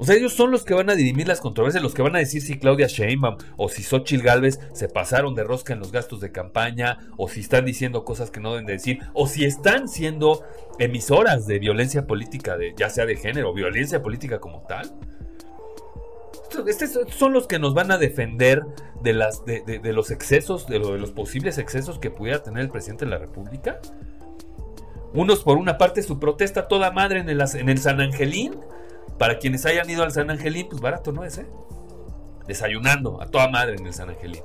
[0.00, 2.20] O sea, ellos son los que van a dirimir las controversias, los que van a
[2.20, 6.20] decir si Claudia Sheinbaum o si Xochitl Galvez se pasaron de rosca en los gastos
[6.20, 10.42] de campaña, o si están diciendo cosas que no deben decir, o si están siendo
[10.78, 14.90] emisoras de violencia política, de, ya sea de género, violencia política como tal.
[16.66, 18.62] Estos son los que nos van a defender
[19.02, 23.04] de, las, de, los excesos, de, de los posibles excesos que pudiera tener el presidente
[23.04, 23.80] de la República.
[25.12, 28.58] Unos por una parte su protesta toda madre en el, en el San Angelín.
[29.20, 31.46] Para quienes hayan ido al San Angelín, pues barato no es, ¿eh?
[32.46, 34.42] Desayunando a toda madre en el San Angelín.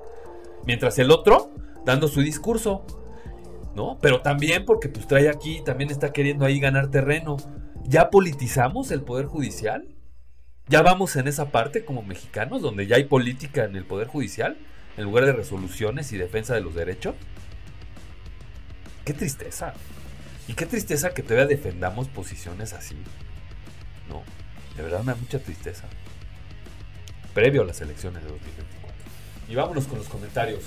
[0.65, 1.49] Mientras el otro
[1.85, 2.85] dando su discurso.
[3.73, 3.97] ¿No?
[4.01, 7.37] Pero también porque pues trae aquí, también está queriendo ahí ganar terreno.
[7.85, 9.87] ¿Ya politizamos el Poder Judicial?
[10.67, 14.57] ¿Ya vamos en esa parte como mexicanos, donde ya hay política en el Poder Judicial,
[14.97, 17.15] en lugar de resoluciones y defensa de los derechos?
[19.05, 19.73] Qué tristeza.
[20.49, 22.97] Y qué tristeza que todavía defendamos posiciones así.
[24.09, 24.21] No,
[24.75, 25.85] de verdad me da mucha tristeza.
[27.33, 28.95] Previo a las elecciones de 2024.
[29.49, 30.63] Y vámonos con los comentarios.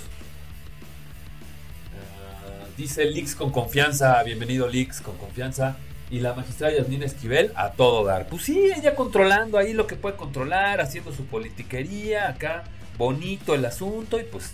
[1.95, 4.21] Ah, dice Lix con confianza.
[4.23, 5.77] Bienvenido Lix con confianza.
[6.11, 8.27] Y la magistrada Yasmina Esquivel a todo dar.
[8.27, 12.63] Pues sí, ella controlando ahí lo que puede controlar, haciendo su politiquería acá,
[12.97, 14.53] bonito el asunto y pues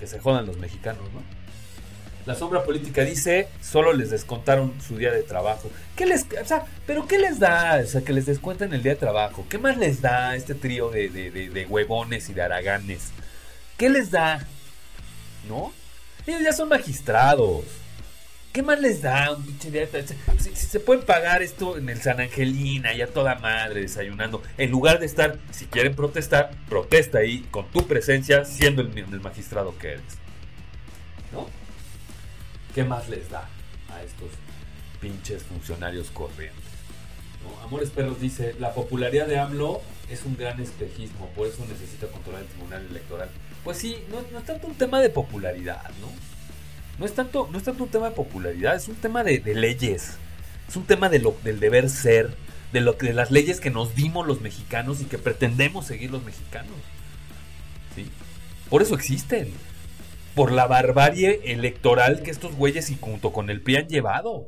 [0.00, 1.37] que se jodan los mexicanos, ¿no?
[2.28, 5.70] La sombra política dice, solo les descontaron su día de trabajo.
[5.96, 7.80] ¿Qué les, o sea, pero qué les da?
[7.82, 9.46] O sea, que les descuenten el día de trabajo.
[9.48, 13.12] ¿Qué más les da este trío de, de, de huevones y de haraganes?
[13.78, 14.46] ¿Qué les da?
[15.48, 15.72] ¿No?
[16.26, 17.64] Ellos ya son magistrados.
[18.52, 19.88] ¿Qué más les da un pinche día?
[20.38, 25.00] Si, se pueden pagar esto en el San Angelina, ya toda madre desayunando, en lugar
[25.00, 30.18] de estar, si quieren protestar, protesta ahí con tu presencia, siendo el magistrado que eres.
[31.32, 31.48] ¿No?
[32.78, 33.40] ¿Qué más les da
[33.92, 34.28] a estos
[35.00, 36.62] pinches funcionarios corrientes?
[37.64, 42.42] Amores Perros dice, la popularidad de AMLO es un gran espejismo, por eso necesita controlar
[42.42, 43.30] el Tribunal Electoral.
[43.64, 46.06] Pues sí, no, es tanto un tema de popularidad, ¿no?
[47.00, 50.16] No es tanto, no es tanto un tema de popularidad, es un tema de, leyes.
[50.68, 51.24] Es un tema del
[51.58, 52.36] deber ser,
[52.72, 56.22] de, lo, de las leyes que nos dimos los mexicanos y que pretendemos seguir los
[56.22, 56.76] mexicanos.
[57.96, 58.08] ¿Sí?
[58.70, 59.52] Por eso existen.
[60.38, 64.46] Por la barbarie electoral que estos güeyes y junto con el PRI han llevado.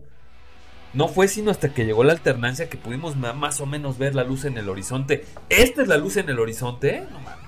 [0.93, 4.23] No fue sino hasta que llegó la alternancia que pudimos más o menos ver la
[4.23, 5.25] luz en el horizonte.
[5.49, 7.01] ¿Esta es la luz en el horizonte?
[7.11, 7.47] No mames.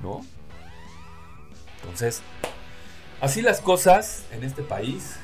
[0.00, 0.24] ¿No?
[1.82, 2.22] Entonces,
[3.20, 5.16] Así las cosas en este país.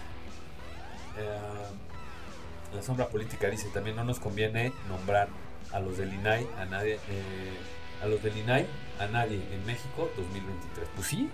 [1.19, 5.29] Eh, la sombra política dice también no nos conviene nombrar
[5.73, 7.59] a los del INAI a nadie eh,
[8.03, 8.67] a los del INAI
[8.99, 10.89] a nadie en México 2023.
[10.97, 11.31] Pues sí.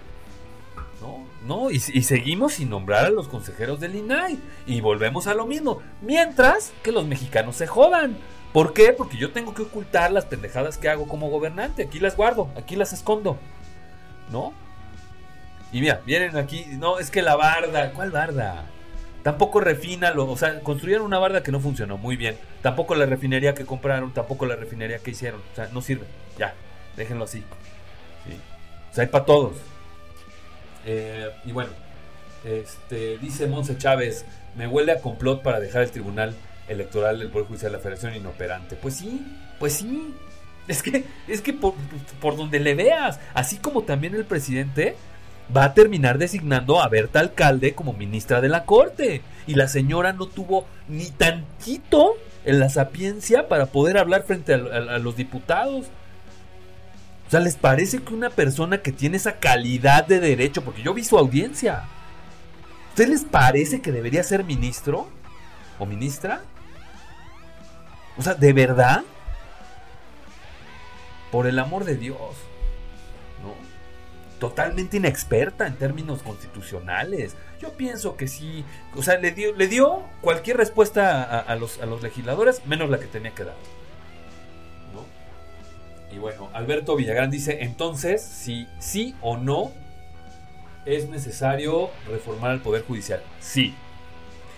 [1.01, 4.39] No, no, y, seguimos sin nombrar a los consejeros del INAI.
[4.67, 5.83] Y volvemos a lo mismo.
[6.03, 8.17] Mientras que los mexicanos se jodan.
[8.53, 8.93] ¿Por qué?
[8.93, 11.85] Porque yo tengo que ocultar las pendejadas que hago como gobernante.
[11.85, 13.39] Aquí las guardo, aquí las escondo.
[14.31, 14.53] ¿No?
[15.73, 18.65] Y mira, vienen aquí, no, es que la barda, ¿cuál barda?
[19.23, 22.39] Tampoco refina, o sea, construyeron una barda que no funcionó muy bien.
[22.63, 25.41] Tampoco la refinería que compraron, tampoco la refinería que hicieron.
[25.53, 26.07] O sea, no sirve.
[26.39, 26.55] Ya,
[26.97, 27.45] déjenlo así.
[28.91, 29.57] O sea, hay para todos.
[30.85, 31.71] Eh, y bueno,
[32.45, 34.25] este, dice Monse Chávez,
[34.57, 36.35] me huele a complot para dejar el tribunal
[36.69, 38.77] electoral del Poder Judicial de la Federación inoperante.
[38.77, 39.25] Pues sí,
[39.59, 40.15] pues sí.
[40.67, 41.75] Es que, es que por,
[42.21, 44.97] por donde le veas, así como también el presidente
[45.55, 49.23] va a terminar designando a Berta Alcalde como ministra de la Corte.
[49.47, 54.59] Y la señora no tuvo ni tantito en la sapiencia para poder hablar frente a,
[54.99, 55.87] los diputados.
[57.29, 60.95] O sea, ¿les parece que una persona que tiene esa calidad de derecho, porque yo
[60.95, 61.85] vi su audiencia,
[62.89, 65.09] ¿ustedes les parece que debería ser ministro
[65.79, 66.41] o ministra?
[68.17, 69.05] O sea, ¿de verdad?
[71.31, 72.19] Por el amor de Dios
[74.39, 77.37] totalmente inexperta en términos constitucionales.
[77.61, 78.65] Yo pienso que sí,
[78.95, 82.99] o sea, le dio, le dio cualquier respuesta a, los, a los legisladores, menos la
[82.99, 83.57] que tenía que dar.
[86.13, 89.73] Y bueno, Alberto Villagrán dice, entonces, si sí o no
[90.87, 93.23] es necesario reformar el Poder Judicial.
[93.41, 93.75] Sí.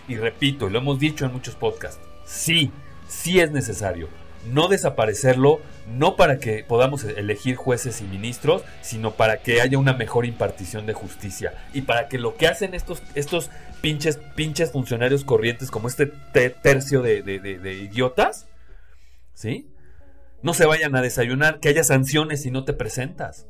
[0.07, 2.71] Y repito, y lo hemos dicho en muchos podcasts, sí,
[3.09, 4.09] sí es necesario
[4.47, 9.93] no desaparecerlo, no para que podamos elegir jueces y ministros, sino para que haya una
[9.93, 15.25] mejor impartición de justicia y para que lo que hacen estos, estos pinches, pinches funcionarios
[15.25, 18.47] corrientes como este tercio de idiotas,
[19.35, 19.69] ¿sí?
[20.43, 23.47] No se vayan a desayunar, que haya sanciones si no te presentas.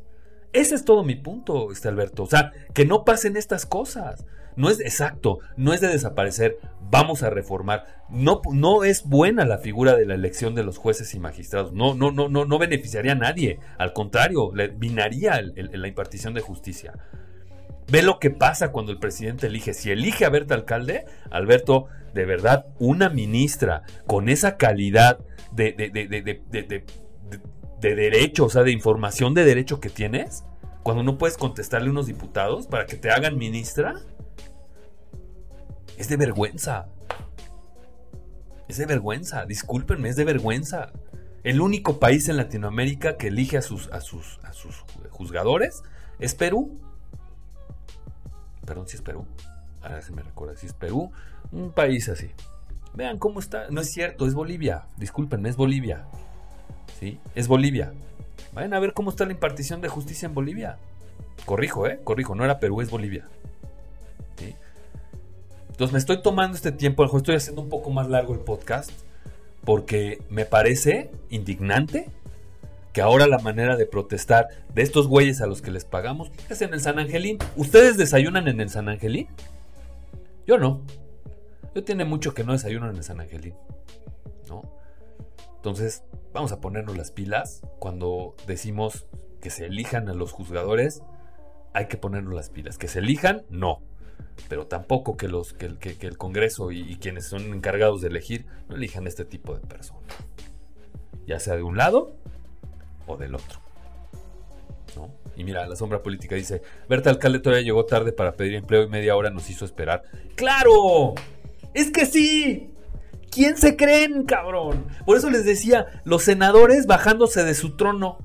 [0.52, 2.24] Ese es todo mi punto, este Alberto.
[2.24, 4.26] O sea, que no pasen estas cosas.
[4.56, 6.58] No es exacto, no es de desaparecer,
[6.90, 7.86] vamos a reformar.
[8.10, 11.72] No, no es buena la figura de la elección de los jueces y magistrados.
[11.72, 13.60] No, no, no, no, no beneficiaría a nadie.
[13.78, 16.94] Al contrario, le vinaría la impartición de justicia.
[17.90, 19.72] Ve lo que pasa cuando el presidente elige.
[19.72, 25.20] Si elige a Berta Alcalde, Alberto, de verdad, una ministra con esa calidad
[25.52, 26.84] de, de, de,
[27.80, 30.44] de derecho, o sea, de información de derecho que tienes,
[30.82, 34.00] cuando no puedes contestarle a unos diputados para que te hagan ministra,
[35.96, 36.88] es de vergüenza.
[38.68, 40.92] Es de vergüenza, discúlpenme, es de vergüenza.
[41.42, 45.82] El único país en Latinoamérica que elige a sus, a sus, a sus juzgadores
[46.18, 46.78] es Perú.
[48.64, 49.26] Perdón, si es Perú.
[49.82, 51.10] Ahora se me recuerda si es Perú.
[51.50, 52.30] Un país así.
[52.94, 53.68] Vean cómo está.
[53.70, 54.86] No es cierto, es Bolivia.
[54.96, 56.06] Discúlpenme, es Bolivia.
[56.98, 57.18] ¿Sí?
[57.34, 57.92] Es Bolivia.
[58.52, 60.78] Vayan a ver cómo está la impartición de justicia en Bolivia.
[61.44, 62.00] Corrijo, ¿eh?
[62.02, 63.26] Corrijo, no era Perú, es Bolivia.
[64.36, 64.54] ¿Sí?
[65.70, 68.90] Entonces me estoy tomando este tiempo, estoy haciendo un poco más largo el podcast,
[69.64, 72.10] porque me parece indignante
[72.92, 76.60] que ahora la manera de protestar de estos güeyes a los que les pagamos es
[76.60, 77.38] en el San Angelín.
[77.56, 79.28] ¿Ustedes desayunan en el San Angelín?
[80.46, 80.82] Yo no.
[81.74, 83.54] Yo tiene mucho que no desayuno en San Angelín.
[84.48, 84.62] ¿No?
[85.56, 89.06] Entonces, vamos a ponernos las pilas cuando decimos
[89.40, 91.02] que se elijan a los juzgadores.
[91.72, 92.78] Hay que ponernos las pilas.
[92.78, 93.82] Que se elijan, no
[94.48, 99.06] pero tampoco que, los, que, el Congreso y, quienes son encargados de elegir no elijan
[99.06, 100.02] este tipo de personas.
[101.26, 102.14] Ya sea de un lado
[103.06, 103.60] o del otro.
[105.36, 108.88] Y mira, la sombra política dice, Berta Alcalde todavía llegó tarde para pedir empleo y
[108.88, 110.02] media hora nos hizo esperar.
[110.34, 111.14] ¡Claro!
[111.74, 112.70] ¡Es que sí!
[113.30, 114.86] ¿Quién se creen, cabrón?
[115.06, 118.18] Por eso les decía, los senadores bajándose de su trono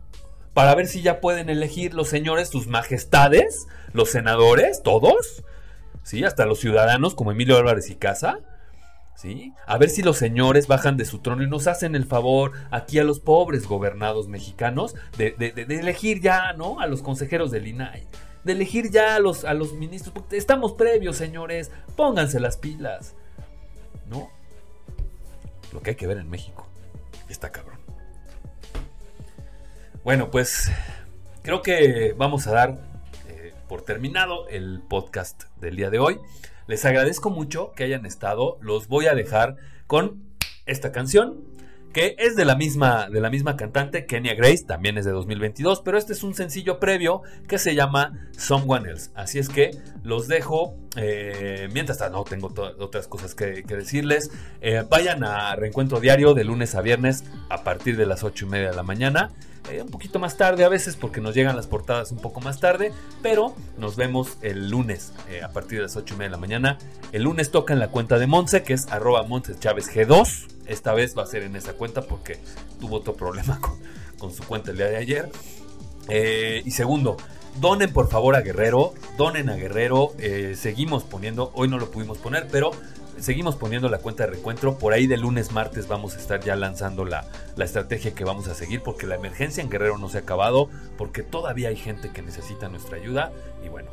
[0.55, 5.43] para ver si ya pueden elegir los señores, sus majestades, los senadores, todos,
[6.01, 6.23] ¿sí?
[6.23, 8.39] Hasta los ciudadanos como Emilio Álvarez y Casa,
[9.15, 9.53] ¿sí?
[9.67, 12.99] A ver si los señores bajan de su trono y nos hacen el favor aquí
[12.99, 15.35] a los pobres gobernados mexicanos de,
[15.67, 16.79] elegir ya, ¿no?
[16.79, 18.07] A los consejeros del INAI,
[18.45, 23.13] de elegir ya a los, a los ministros, estamos previos, señores, pónganse las pilas,
[24.07, 24.29] ¿no?
[25.71, 26.67] Lo que hay que ver en México,
[27.29, 27.79] está cabrón.
[30.03, 30.71] Bueno, pues
[31.41, 32.95] creo que vamos a dar
[33.67, 36.19] por terminado el podcast del día de hoy.
[36.67, 38.57] Les agradezco mucho que hayan estado.
[38.61, 40.23] Los voy a dejar con
[40.65, 41.43] esta canción
[41.95, 45.79] que es de la misma de la misma cantante Kenya Grace, también es de 2022,
[45.79, 49.11] pero este es un sencillo previo que se llama Someone Else.
[49.15, 49.71] Así es que
[50.03, 50.75] los dejo.
[50.97, 54.29] Eh, mientras no tengo otras cosas que, decirles.
[54.59, 58.49] Eh, vayan a Reencuentro Diario de lunes a viernes a partir de las 8 y
[58.49, 59.31] media de la mañana.
[59.71, 62.59] Eh, un poquito más tarde a veces porque nos llegan las portadas un poco más
[62.59, 62.91] tarde,
[63.23, 66.37] pero nos vemos el lunes eh, a partir de las 8 y media de la
[66.37, 66.77] mañana.
[67.11, 69.25] El lunes toca en la cuenta de Monse, que es arroba
[69.59, 70.47] Chávez G2.
[70.67, 72.37] Esta vez va a ser en esa cuenta porque
[72.79, 73.59] tuvo otro problema
[74.19, 75.29] con, su cuenta el día de ayer.
[76.09, 77.17] Eh, y segundo,
[77.59, 80.13] donen por favor a Guerrero, donen a Guerrero,
[80.55, 82.71] seguimos poniendo, hoy no lo pudimos poner, pero
[83.19, 84.77] seguimos poniendo la cuenta de reencuentro.
[84.77, 87.25] Por ahí de lunes, martes vamos a estar ya lanzando la,
[87.57, 91.23] estrategia que vamos a seguir porque la emergencia en Guerrero no se ha acabado, porque
[91.23, 93.31] todavía hay gente que necesita nuestra ayuda.
[93.63, 93.89] Y bueno,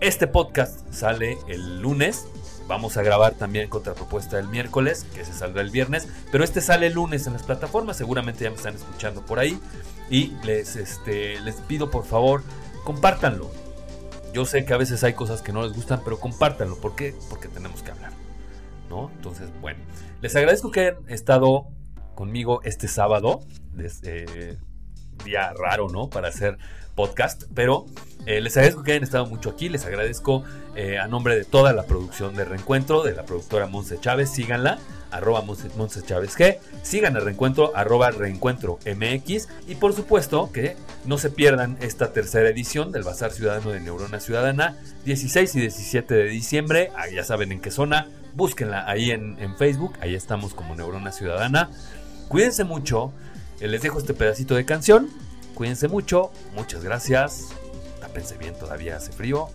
[0.00, 2.26] este podcast sale el lunes.
[2.66, 6.08] Vamos a grabar también contrapropuesta el miércoles, que se saldrá el viernes.
[6.30, 7.96] Pero este sale el lunes en las plataformas.
[7.96, 9.58] Seguramente ya me están escuchando por ahí.
[10.08, 12.42] Y les, este, les pido por favor,
[12.84, 13.50] compártanlo.
[14.32, 16.76] Yo sé que a veces hay cosas que no les gustan, pero compártanlo.
[16.76, 17.14] ¿Por qué?
[17.28, 18.09] Porque tenemos que hablar.
[18.90, 19.80] Entonces, bueno,
[20.20, 21.68] les agradezco que hayan estado
[22.14, 23.40] conmigo este sábado,
[24.02, 24.58] eh,
[25.24, 26.10] día raro, ¿no?
[26.10, 26.58] Para hacer
[26.94, 27.86] podcast, pero
[28.26, 31.72] eh, les agradezco que hayan estado mucho aquí, les agradezco eh, a nombre de toda
[31.72, 34.78] la producción de Reencuentro, de la productora Monse Chávez, síganla,
[35.10, 41.16] arroba Monse Chávez G, sigan el Reencuentro, arroba Reencuentro MX, y por supuesto que no
[41.16, 46.24] se pierdan esta tercera edición del Bazar Ciudadano de Neurona Ciudadana, 16 y 17 de
[46.24, 51.12] diciembre, ah, ya saben en qué zona, búsquenla ahí en, Facebook, ahí estamos como Neurona
[51.12, 51.70] Ciudadana.
[52.28, 53.12] Cuídense mucho,
[53.60, 55.08] eh, les dejo este pedacito de canción,
[55.54, 57.48] cuídense mucho, muchas gracias,
[58.00, 59.48] tápense bien, todavía hace frío.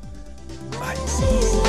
[0.72, 1.65] Bye.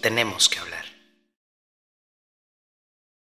[0.00, 0.77] tenemos que hablar.